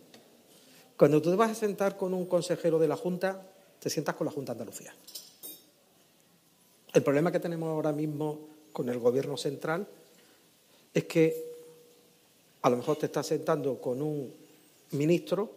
[0.97, 3.43] Cuando tú te vas a sentar con un consejero de la Junta,
[3.87, 4.93] te sientas con la Junta de Andalucía.
[6.93, 9.87] El problema que tenemos ahora mismo con el Gobierno central
[10.93, 11.53] es que
[12.63, 14.35] a lo mejor te estás sentando con un
[14.91, 15.53] ministro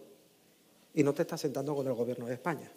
[0.94, 2.70] y no te estás sentando con el Gobierno de España.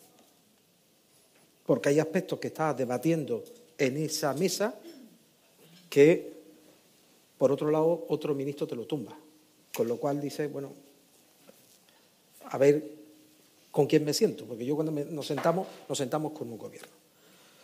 [1.67, 3.43] Porque hay aspectos que estás debatiendo
[3.77, 4.73] en esa mesa
[5.87, 6.33] que,
[7.37, 9.15] por otro lado, otro ministro te lo tumba.
[9.71, 10.73] Con lo cual dice, bueno,
[12.45, 13.02] a ver
[13.73, 16.93] con quién me siento, porque yo cuando nos sentamos, nos sentamos con un gobierno.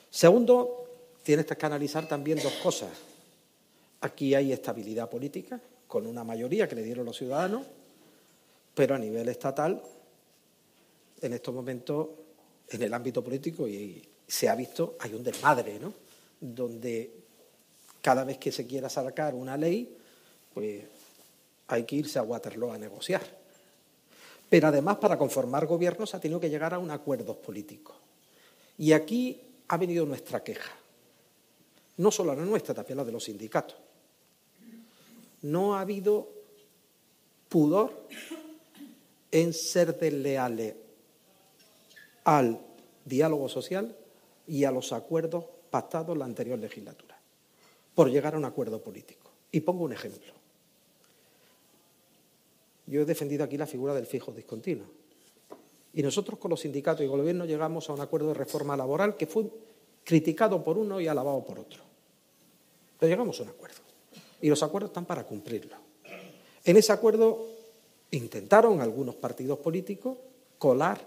[0.10, 0.86] Segundo,
[1.22, 2.90] tienes que analizar también dos cosas.
[4.02, 7.62] Aquí hay estabilidad política, con una mayoría que le dieron los ciudadanos,
[8.74, 9.84] pero a nivel estatal,
[11.22, 12.08] en estos momentos,
[12.70, 15.94] en el ámbito político, y se ha visto, hay un desmadre, ¿no?
[16.42, 17.12] Donde
[18.02, 19.96] cada vez que se quiera sacar una ley,
[20.56, 20.86] pues
[21.68, 23.39] hay que irse a Waterloo a negociar.
[24.50, 27.96] Pero además, para conformar gobiernos, ha tenido que llegar a un acuerdo político.
[28.78, 30.80] Y aquí ha venido nuestra queja
[32.00, 33.76] no solo la nuestra, también la de los sindicatos.
[35.42, 36.30] No ha habido
[37.50, 38.08] pudor
[39.32, 40.76] en ser desleales
[42.24, 42.60] al
[43.04, 43.96] diálogo social
[44.48, 47.20] y a los acuerdos pactados en la anterior legislatura,
[47.94, 49.32] por llegar a un acuerdo político.
[49.52, 50.39] Y pongo un ejemplo.
[52.90, 54.88] Yo he defendido aquí la figura del fijo discontinuo.
[55.94, 59.16] Y nosotros con los sindicatos y el gobierno llegamos a un acuerdo de reforma laboral
[59.16, 59.46] que fue
[60.04, 61.84] criticado por uno y alabado por otro.
[63.00, 63.78] Pero llegamos a un acuerdo.
[64.42, 65.76] Y los acuerdos están para cumplirlo.
[66.66, 67.48] En ese acuerdo
[68.12, 70.18] intentaron algunos partidos políticos
[70.58, 71.00] colar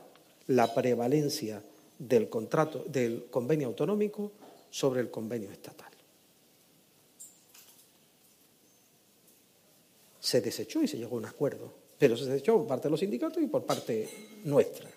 [0.46, 1.62] la prevalencia
[1.98, 4.32] del contrato del convenio autonómico
[4.70, 5.91] sobre el convenio estatal.
[10.22, 13.00] Se desechó y se llegó a un acuerdo, pero se desechó por parte de los
[13.00, 14.08] sindicatos y por parte
[14.44, 14.88] nuestra.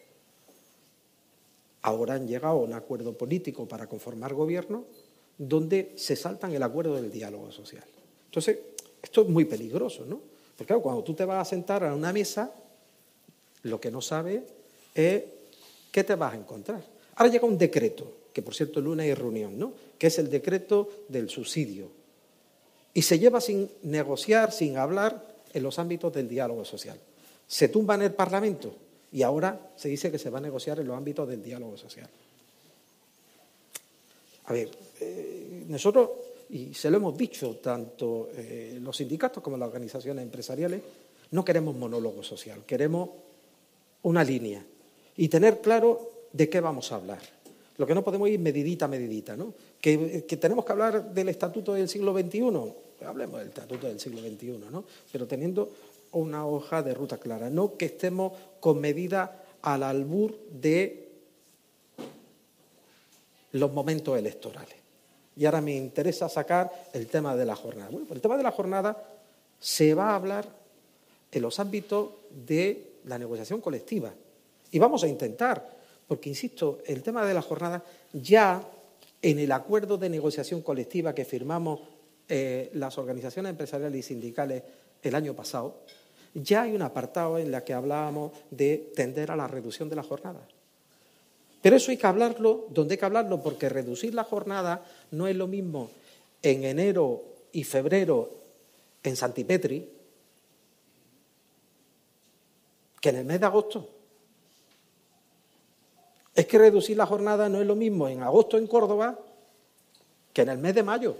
[1.82, 4.86] Ahora han llegado a un acuerdo político para conformar gobierno
[5.38, 7.84] donde se saltan el acuerdo del diálogo social.
[8.26, 8.60] Entonces,
[9.02, 10.22] esto es muy peligroso, ¿no?
[10.56, 12.54] Porque claro, cuando tú te vas a sentar a una mesa,
[13.64, 14.44] lo que no sabes
[14.94, 15.24] es
[15.92, 16.84] qué te vas a encontrar.
[17.16, 19.74] Ahora llega un decreto, que por cierto el lunes hay reunión, ¿no?
[19.98, 21.90] Que es el decreto del subsidio.
[22.96, 25.22] Y se lleva sin negociar, sin hablar
[25.54, 26.98] en los ámbitos del diálogo social.
[27.48, 28.74] Se tumba en el Parlamento
[29.12, 32.10] y ahora se dice que se va a negociar en los ámbitos del diálogo social.
[34.46, 34.70] A ver,
[35.02, 36.10] eh, nosotros,
[36.50, 40.82] y se lo hemos dicho tanto eh, los sindicatos como las organizaciones empresariales,
[41.32, 43.10] no queremos monólogo social, queremos
[44.04, 44.64] una línea
[45.18, 47.20] y tener claro de qué vamos a hablar.
[47.78, 49.54] Lo que no podemos ir medidita, medidita, ¿no?
[49.82, 52.42] Que, tenemos que hablar del estatuto del siglo XXI,
[53.10, 54.84] hablemos del estatuto del siglo XXI, ¿no?
[55.12, 55.70] Pero teniendo
[56.12, 61.10] una hoja de ruta clara, no que estemos con medida al albur de
[63.54, 64.76] los momentos electorales.
[65.38, 67.90] Y ahora me interesa sacar el tema de la jornada.
[67.90, 69.02] Bueno, pues el tema de la jornada
[69.60, 70.48] se va a hablar
[71.32, 74.14] en los ámbitos de la negociación colectiva.
[74.72, 75.78] Y vamos a intentar,
[76.08, 77.84] porque, insisto, el tema de la jornada
[78.14, 78.66] ya
[79.22, 81.82] en el acuerdo de negociación colectiva que firmamos
[82.28, 84.64] eh, las organizaciones empresariales y sindicales
[85.04, 85.76] el año pasado,
[86.34, 90.04] ya hay un apartado en el que hablábamos de tender a la reducción de la
[90.04, 90.42] jornada.
[91.62, 95.36] Pero eso hay que hablarlo donde hay que hablarlo, porque reducir la jornada no es
[95.36, 95.90] lo mismo
[96.42, 98.30] en enero y febrero
[99.02, 99.90] en Santipetri
[103.02, 103.90] que en el mes de agosto.
[106.34, 109.18] Es que reducir la jornada no es lo mismo en agosto en Córdoba
[110.34, 111.16] que en el mes de mayo.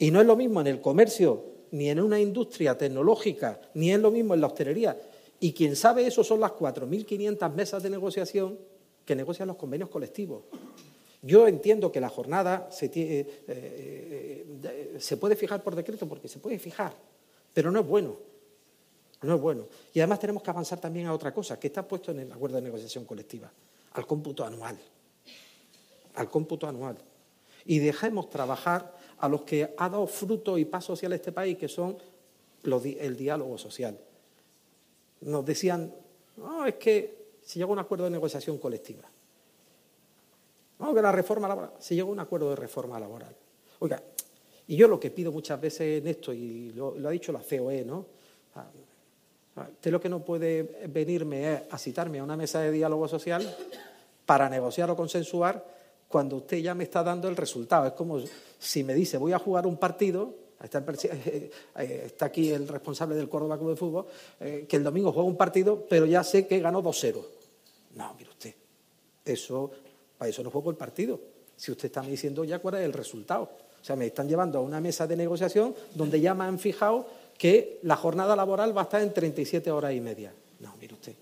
[0.00, 4.00] Y no es lo mismo en el comercio, ni en una industria tecnológica, ni es
[4.00, 4.98] lo mismo en la hostelería.
[5.38, 8.58] Y quien sabe eso son las 4.500 mesas de negociación
[9.04, 10.44] que negocian los convenios colectivos.
[11.20, 16.38] Yo entiendo que la jornada se, eh, eh, se puede fijar por decreto, porque se
[16.38, 16.94] puede fijar,
[17.52, 18.16] pero no es bueno.
[19.20, 19.66] No es bueno.
[19.92, 22.56] Y además tenemos que avanzar también a otra cosa, que está puesto en el acuerdo
[22.56, 23.52] de negociación colectiva,
[23.92, 24.78] al cómputo anual.
[26.14, 26.96] Al cómputo anual.
[27.66, 31.68] Y dejemos trabajar a los que ha dado fruto y paz social este país, que
[31.68, 31.96] son
[32.62, 33.98] el diálogo social.
[35.22, 35.92] Nos decían,
[36.36, 39.08] no, es que se llegó a un acuerdo de negociación colectiva.
[40.78, 43.34] No, que la reforma laboral, se llegó a un acuerdo de reforma laboral.
[43.80, 44.02] Oiga,
[44.66, 47.84] y yo lo que pido muchas veces en esto, y lo, ha dicho la COE,
[47.84, 48.06] ¿no?
[48.54, 48.66] Ah,
[49.56, 53.06] ah, usted lo que no puede venirme es a citarme a una mesa de diálogo
[53.08, 53.44] social
[54.24, 55.79] para negociar o consensuar
[56.10, 57.86] cuando usted ya me está dando el resultado.
[57.86, 58.20] Es como
[58.58, 63.28] si me dice voy a jugar un partido, está, eh, eh, aquí el responsable del
[63.28, 64.06] Córdoba Club de Fútbol,
[64.40, 67.24] eh, que el domingo juega un partido, pero ya sé que ganó 2-0.
[67.94, 68.52] No, mire usted,
[69.24, 69.70] eso,
[70.18, 71.20] para eso no juego el partido.
[71.56, 73.48] Si usted está me diciendo ya cuál es el resultado.
[73.80, 77.06] O sea, me están llevando a una mesa de negociación donde ya me han fijado
[77.38, 80.34] que la jornada laboral va a estar en 37 horas y media.
[80.58, 81.14] No, mire usted,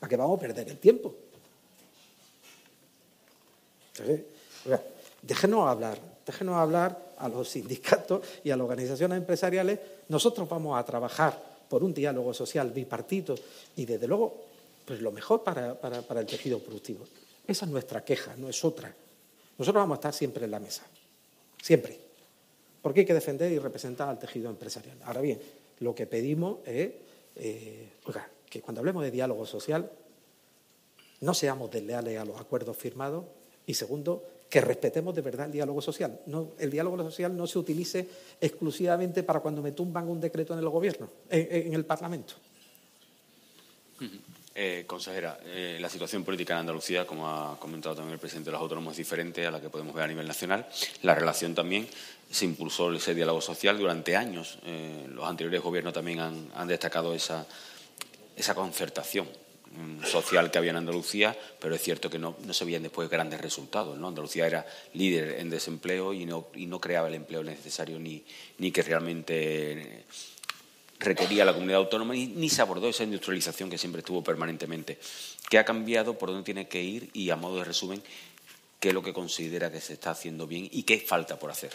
[0.00, 1.14] ¿para qué vamos a perder el tiempo?
[5.22, 9.78] Déjenos hablar, déjenos hablar a los sindicatos y a las organizaciones empresariales.
[10.08, 13.34] Nosotros vamos a trabajar por un diálogo social bipartito
[13.76, 14.44] y, desde luego,
[14.84, 17.04] pues lo mejor para, para el tejido productivo.
[17.46, 18.94] Esa es nuestra queja, no es otra.
[19.58, 20.84] Nosotros vamos a estar siempre en la mesa,
[21.60, 21.98] siempre,
[22.80, 24.96] porque hay que defender y representar al tejido empresarial.
[25.04, 25.40] Ahora bien,
[25.80, 26.90] lo que pedimos es,
[27.36, 27.88] eh,
[28.48, 29.90] que cuando hablemos de diálogo social,
[31.20, 33.24] no seamos desleales a los acuerdos firmados
[33.68, 36.20] y segundo, que respetemos de verdad el diálogo social.
[36.26, 38.08] No, el diálogo social no se utilice
[38.40, 42.32] exclusivamente para cuando me tumban un decreto en el gobierno, en, el Parlamento.
[44.54, 48.52] Eh, consejera, eh, la situación política en Andalucía, como ha comentado también el presidente de
[48.52, 50.66] los autónomos, es diferente a la que podemos ver a nivel nacional.
[51.02, 51.86] La relación también
[52.30, 54.58] se impulsó ese diálogo social durante años.
[54.64, 57.46] Eh, los anteriores gobiernos también han, destacado esa,
[58.54, 59.28] concertación
[60.04, 63.98] social que había en Andalucía, pero es cierto que no, se veían después grandes resultados.
[63.98, 64.08] ¿no?
[64.08, 68.24] Andalucía era líder en desempleo y no, y no creaba el empleo necesario ni,
[68.58, 70.04] ni que realmente
[70.98, 74.98] requería la comunidad autónoma, ni, ni, se abordó esa industrialización que siempre estuvo permanentemente.
[75.48, 76.18] ¿Qué ha cambiado?
[76.18, 77.10] ¿Por dónde tiene que ir?
[77.12, 78.02] Y a modo de resumen,
[78.80, 81.72] ¿qué es lo que considera que se está haciendo bien y qué falta por hacer?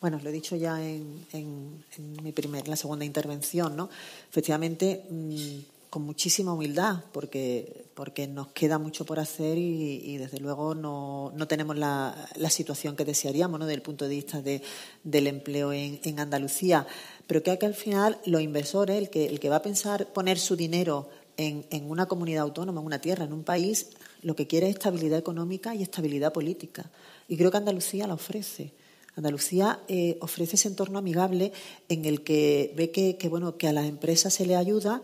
[0.00, 1.82] Bueno, lo he dicho ya en, en,
[2.22, 3.88] mi primer, la segunda intervención, ¿no?
[4.28, 5.58] Efectivamente, mm,
[5.94, 11.46] con muchísima humildad, porque, porque nos queda mucho por hacer y, desde luego no, no
[11.46, 13.66] tenemos la, la, situación que desearíamos ¿no?
[13.66, 14.60] desde el punto de vista de,
[15.04, 16.84] del empleo en, en, Andalucía.
[17.28, 20.40] Pero creo que al final los inversores, el que, el que va a pensar poner
[20.40, 23.90] su dinero en, en una comunidad autónoma, en una tierra, en un país,
[24.22, 26.90] lo que quiere es estabilidad económica y estabilidad política.
[27.28, 28.72] Y creo que Andalucía la ofrece.
[29.16, 31.52] Andalucía eh, ofrece ese entorno amigable
[31.88, 35.02] en el que ve que, que, bueno, que a las empresas se le ayuda,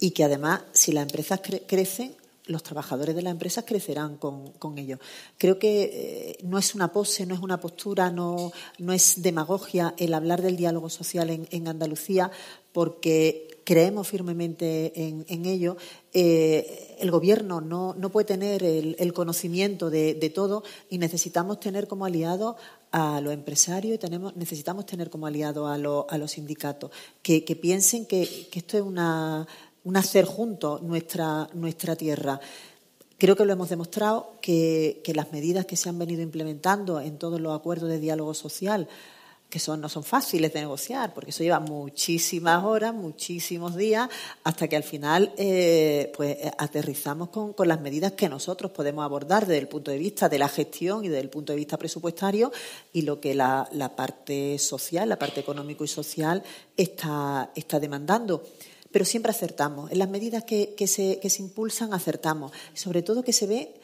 [0.00, 2.14] y que además, si las empresas crecen,
[2.48, 4.98] los trabajadores de las empresas crecerán con, con ello.
[5.36, 9.94] Creo que eh, no es una pose, no es una postura, no, no es demagogia
[9.98, 12.30] el hablar del diálogo social en, Andalucía,
[12.72, 15.76] porque creemos firmemente en, ello.
[16.14, 22.06] Eh, el Gobierno no, no, puede tener el, conocimiento de, todo y necesitamos tener como
[22.06, 22.56] aliados
[22.90, 26.90] a los empresarios y tenemos, necesitamos tener como aliados a, a los sindicatos,
[27.20, 29.46] que, piensen que esto es una
[29.88, 32.38] un hacer juntos nuestra, nuestra tierra.
[33.16, 37.40] Creo que lo hemos demostrado que, las medidas que se han venido implementando en todos
[37.40, 38.86] los acuerdos de diálogo social,
[39.48, 44.10] que son, no son fáciles de negociar, porque eso lleva muchísimas horas, muchísimos días,
[44.44, 49.60] hasta que al final eh, pues, aterrizamos con, las medidas que nosotros podemos abordar desde
[49.60, 52.52] el punto de vista de la gestión y desde el punto de vista presupuestario
[52.92, 56.42] y lo que la, la parte social, la parte económico y social
[56.76, 58.44] está, está demandando
[58.90, 59.90] pero siempre acertamos.
[59.90, 62.52] En las medidas que, se, impulsan, acertamos.
[62.74, 63.74] Sobre todo que se ve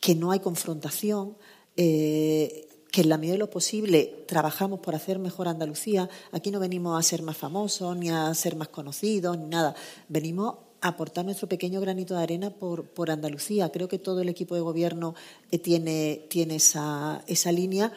[0.00, 1.36] que no hay confrontación,
[1.76, 6.08] eh, que en la medida de lo posible trabajamos por hacer mejor Andalucía.
[6.30, 9.74] Aquí no venimos a ser más famosos, ni a ser más conocidos, ni nada.
[10.08, 13.70] Venimos a aportar nuestro pequeño granito de arena por, por Andalucía.
[13.70, 15.14] Creo que todo el equipo de gobierno
[15.50, 17.92] eh, tiene, tiene esa, esa línea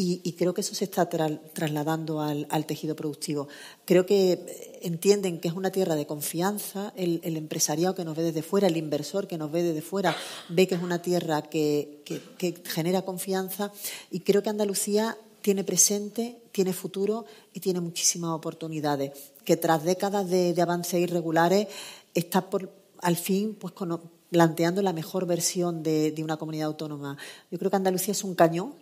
[0.00, 3.48] y, creo que eso se está trasladando al, tejido productivo.
[3.84, 8.42] Creo que entienden que es una tierra de confianza, el, empresariado que nos ve desde
[8.42, 10.14] fuera, el inversor que nos ve desde fuera,
[10.50, 12.04] ve que es una tierra que,
[12.64, 13.72] genera confianza
[14.12, 19.10] y creo que Andalucía tiene presente, tiene futuro y tiene muchísimas oportunidades,
[19.44, 21.66] que tras décadas de, avances irregulares
[22.14, 22.70] está por,
[23.00, 23.74] al fin pues,
[24.30, 27.18] planteando la mejor versión de, una comunidad autónoma.
[27.50, 28.74] Yo creo que Andalucía es un cañón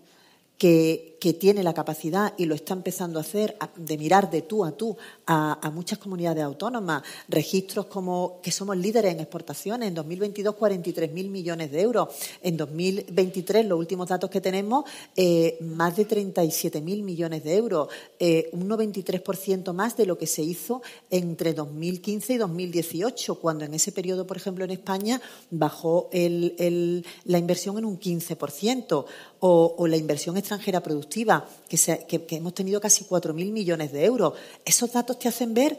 [0.59, 4.71] que, tiene la capacidad y lo está empezando a hacer de mirar de tú a
[4.71, 4.97] tú
[5.27, 11.73] a, muchas comunidades autónomas, registros como que somos líderes en exportaciones, en 2022 43.000 millones
[11.73, 14.85] de euros, en 2023 los últimos datos que tenemos
[15.17, 17.89] eh, más de 37.000 millones de euros,
[18.21, 20.81] eh, un 93% más de lo que se hizo
[21.11, 27.79] entre 2015 y 2018, cuando en ese periodo, por ejemplo, en España bajó la inversión
[27.79, 29.07] en un 15%
[29.49, 34.35] o, la inversión extranjera productiva, que, hemos tenido casi 4.000 millones de euros.
[34.65, 35.79] Esos datos te hacen ver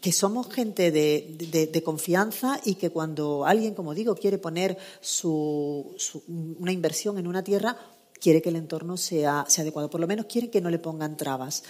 [0.00, 4.76] que, somos gente de, confianza y que cuando alguien, como digo, quiere poner
[6.58, 7.76] una inversión en una tierra,
[8.20, 9.88] quiere que el entorno sea, sea adecuado.
[9.88, 11.62] Por lo menos quiere que no le pongan trabas.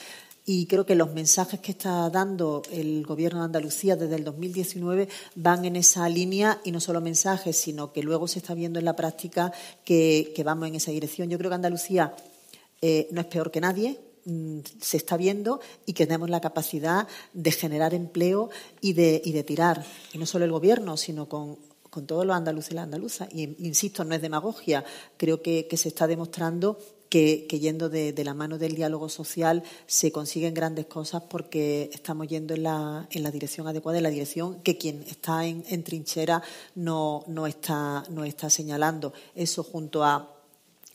[0.46, 5.08] Y creo que los mensajes que está dando el Gobierno de Andalucía desde el 2019
[5.34, 8.86] van en esa línea y no solo mensajes, sino que luego se está viendo en
[8.86, 9.52] la práctica
[9.84, 11.28] que, vamos en esa dirección.
[11.28, 12.14] Yo creo que Andalucía
[12.80, 17.06] eh, no es peor que nadie, mm, se está viendo y que tenemos la capacidad
[17.34, 18.48] de generar empleo
[18.80, 22.36] y de, y de tirar, y no solo el Gobierno, sino con con todos los
[22.36, 23.28] andaluces y las andaluzas.
[23.32, 24.84] Y insisto, no es demagogia,
[25.16, 26.78] creo que, que se está demostrando
[27.10, 32.54] que, yendo de, la mano del diálogo social se consiguen grandes cosas porque estamos yendo
[32.54, 36.40] en la, en la dirección adecuada, en la dirección que quien está en, trinchera
[36.76, 39.12] no, no, está, no está señalando.
[39.34, 40.36] Eso junto a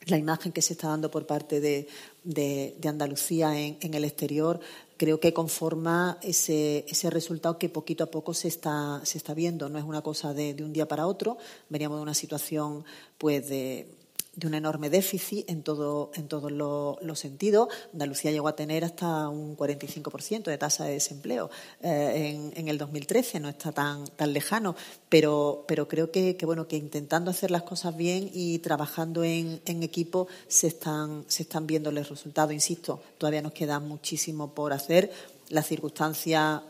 [0.06, 1.86] la imagen que se está dando por parte de,
[2.24, 4.60] de, Andalucía en, en, el exterior,
[4.96, 9.68] creo que conforma ese, ese, resultado que poquito a poco se está, se está viendo.
[9.68, 11.36] No es una cosa de, de un día para otro.
[11.68, 12.84] Veníamos de una situación
[13.18, 13.95] pues de
[14.36, 17.68] de un enorme déficit en, todo, en todos los, sentidos.
[17.94, 21.50] Andalucía llegó a tener hasta un 45% de tasa de desempleo
[21.82, 24.76] eh, en, el 2013, no está tan, tan lejano,
[25.08, 30.28] pero, pero creo que, bueno, que intentando hacer las cosas bien y trabajando en, equipo
[30.48, 32.52] se están, se están viendo los resultados.
[32.52, 35.10] Insisto, todavía nos queda muchísimo por hacer.
[35.48, 36.60] Las circunstancias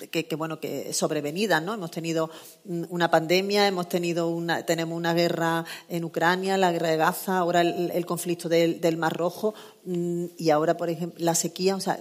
[0.00, 2.30] mm, que, bueno que sobrevenidas no hemos tenido
[2.64, 7.60] una pandemia hemos tenido una tenemos una guerra en Ucrania la guerra de Gaza ahora
[7.60, 11.98] el, conflicto del, Mar Rojo mm, y ahora por ejemplo la sequía o sea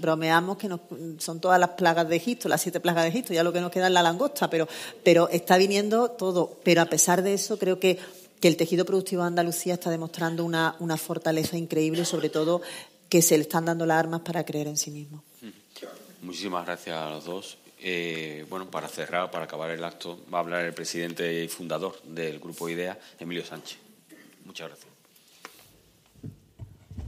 [0.00, 0.68] bromeamos que
[1.18, 3.70] son todas las plagas de Egipto las siete plagas de Egipto ya lo que nos
[3.70, 4.68] queda es la langosta pero
[5.02, 7.98] pero está viniendo todo pero a pesar de eso creo que
[8.40, 12.60] que el tejido productivo de Andalucía está demostrando una, una fortaleza increíble, sobre todo
[13.08, 15.22] que se le están dando las armas para creer en sí mismo.
[16.26, 17.56] Muchísimas gracias a los dos.
[17.80, 22.02] Eh, bueno, para cerrar, para acabar el acto, va a hablar el presidente y fundador
[22.02, 23.78] del Grupo IDEA, Emilio Sánchez.
[24.44, 24.92] Muchas gracias.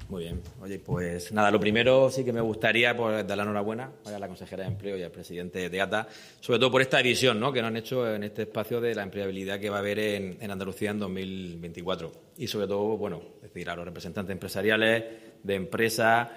[0.08, 0.40] Muy bien.
[0.60, 4.28] Oye, pues nada, lo primero sí que me gustaría pues, dar la enhorabuena a la
[4.28, 6.06] consejera de Empleo y al presidente de ATA,
[6.38, 7.52] sobre todo por esta visión ¿no?
[7.52, 10.38] que nos han hecho en este espacio de la empleabilidad que va a haber en,
[10.40, 12.12] en Andalucía en 2024.
[12.36, 15.04] Y sobre todo, bueno, decir, a los representantes empresariales,
[15.42, 16.28] de empresas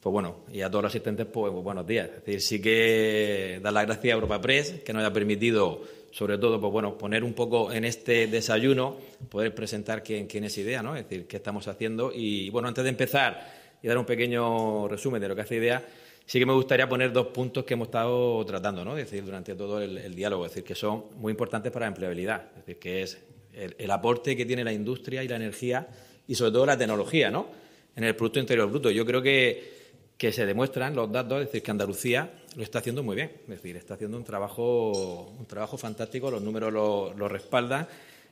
[0.00, 2.08] pues bueno, y a todos los asistentes, pues, pues, buenos días.
[2.08, 6.38] Es decir, sí que dar las gracias a Europa Press, que nos haya permitido, sobre
[6.38, 8.96] todo, pues bueno, poner un poco en este desayuno,
[9.28, 10.96] poder presentar quién, quién es IDEA, ¿no?
[10.96, 12.12] Es decir, qué estamos haciendo.
[12.14, 13.46] Y bueno, antes de empezar
[13.82, 15.84] y dar un pequeño resumen de lo que hace IDEA,
[16.24, 18.96] sí que me gustaría poner dos puntos que hemos estado tratando, ¿no?
[18.96, 22.46] Es decir, durante todo el, diálogo, es decir, que son muy importantes para la empleabilidad.
[22.52, 23.18] Es decir, que es
[23.52, 25.86] el, el aporte que tiene la industria y la energía
[26.26, 27.48] y sobre todo la tecnología, ¿no?
[27.94, 28.90] En el Producto Interior Bruto.
[28.90, 29.79] Yo creo que
[30.20, 33.48] que se demuestran los datos, es decir, que Andalucía lo está haciendo muy bien, es
[33.48, 37.88] decir, está haciendo un trabajo, un trabajo fantástico, los números lo, respaldan.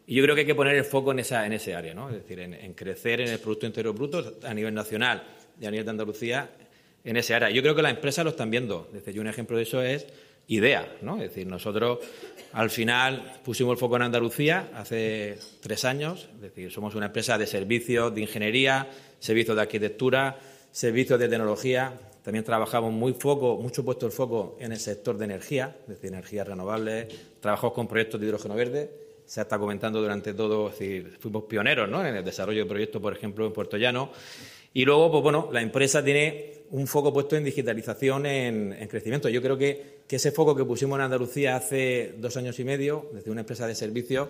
[0.07, 2.11] Y yo creo que hay que poner el foco en, esa, en ese área, ¿no?
[2.11, 5.23] es decir, en, crecer en el Producto Interior Bruto a nivel nacional
[5.59, 6.51] y a nivel de Andalucía
[7.05, 7.49] en ese área.
[7.49, 8.91] Yo creo que las empresas lo están viendo.
[8.95, 10.07] Es decir, un ejemplo de eso es
[10.47, 10.97] IDEA.
[11.01, 11.15] ¿no?
[11.15, 12.01] Es decir, nosotros
[12.53, 16.29] al final pusimos el foco en Andalucía hace tres años.
[16.35, 18.89] Es decir, somos una empresa de servicios, de ingeniería,
[19.21, 20.39] servicios de arquitectura,
[20.79, 21.99] servicios de tecnología.
[22.23, 26.13] También trabajamos muy foco, mucho puesto el foco en el sector de energía, es decir,
[26.13, 27.09] energías renovables.
[27.41, 28.89] Trabajamos con proyectos de hidrógeno verde.
[29.27, 32.07] Se está comentando durante todo, es decir, fuimos pioneros ¿no?
[32.07, 34.13] en el desarrollo de proyectos, por ejemplo, en Puerto Llano.
[34.73, 39.29] Y luego, pues bueno, la empresa tiene un foco puesto en digitalización, en, en crecimiento.
[39.29, 43.11] Yo creo que, que, ese foco que pusimos en Andalucía hace dos años y medio,
[43.13, 44.29] desde una empresa de servicios,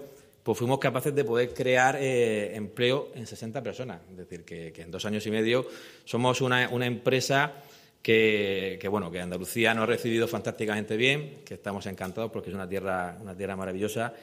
[0.48, 4.00] pues fuimos capaces de poder crear eh, empleo en 60 personas.
[4.10, 5.66] Es decir, que, en dos años y medio
[6.06, 7.52] somos una, empresa
[8.00, 12.66] que, bueno, que Andalucía nos ha recibido fantásticamente bien, que estamos encantados porque es una
[12.66, 14.14] tierra, una tierra maravillosa,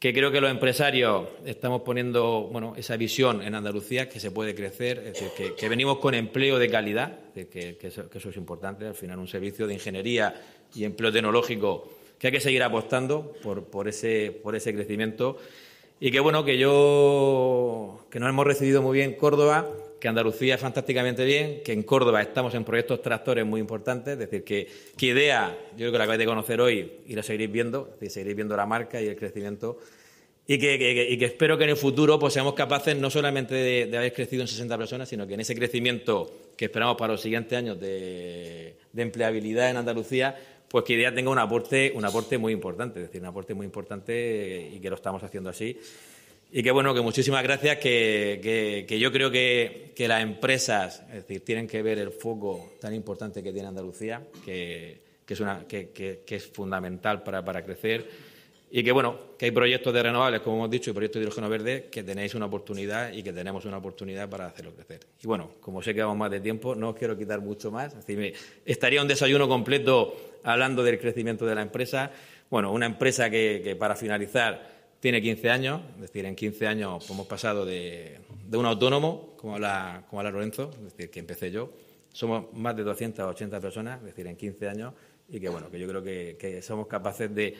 [0.00, 4.56] que creo que los empresarios estamos poniendo bueno, esa visión en Andalucía, que se puede
[4.56, 8.84] crecer, es decir, que, venimos con empleo de calidad, que, eso, que eso es importante,
[8.84, 10.34] al final un servicio de ingeniería
[10.74, 15.38] y empleo tecnológico que hay que seguir apostando por, por, ese, por ese crecimiento.
[15.98, 19.68] Y que bueno, que yo, que nos hemos recibido muy bien Córdoba,
[19.98, 24.44] que Andalucía fantásticamente bien, que en Córdoba estamos en proyectos tractores muy importantes, es decir,
[24.44, 27.88] que, que IDEA, yo creo que la acabáis de conocer hoy y la seguiréis viendo,
[27.88, 29.80] es decir, seguiréis viendo la marca y el crecimiento.
[30.46, 30.74] Y que,
[31.10, 34.12] y que, espero que en el futuro pues, seamos capaces no solamente de, de, haber
[34.12, 37.80] crecido en 60 personas, sino que en ese crecimiento que esperamos para los siguientes años
[37.80, 40.36] de, de empleabilidad en Andalucía,
[40.72, 43.66] pues que IDEA tenga un aporte, un aporte muy importante, es decir, un aporte muy
[43.66, 45.78] importante y que lo estamos haciendo así.
[46.50, 51.66] Y que bueno, que muchísimas gracias, que, yo creo que, las empresas, es decir, tienen
[51.68, 57.22] que ver el foco tan importante que tiene Andalucía, que, es, una, que, es fundamental
[57.22, 58.31] para, para crecer
[58.74, 61.50] y que bueno, que hay proyectos de renovables, como hemos dicho, y proyectos de hidrógeno
[61.50, 65.00] verde, que tenéis una oportunidad y que tenemos una oportunidad para hacerlo crecer.
[65.22, 67.94] Y bueno, como sé que vamos más de tiempo, no os quiero quitar mucho más.
[68.64, 72.12] estaría un desayuno completo hablando del crecimiento de la empresa.
[72.48, 77.26] Bueno, una empresa que, para finalizar tiene 15 años, es decir, en 15 años hemos
[77.26, 78.20] pasado de,
[78.54, 81.70] un autónomo, como habla, como Lorenzo, es decir, que empecé yo.
[82.10, 84.94] Somos más de 280 personas, es decir, en 15 años,
[85.28, 87.54] y que bueno, que yo creo que somos capaces de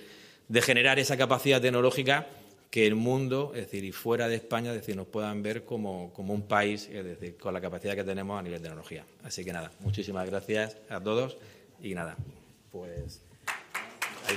[0.53, 2.27] de generar esa capacidad tecnológica
[2.71, 6.13] que el mundo, es decir, y fuera de España, es decir, nos puedan ver como,
[6.15, 9.07] un país, es decir, con la capacidad que tenemos a nivel de tecnología.
[9.25, 11.39] Así que nada, muchísimas gracias a todos
[11.83, 12.19] y nada,
[12.71, 13.23] pues
[14.29, 14.37] ahí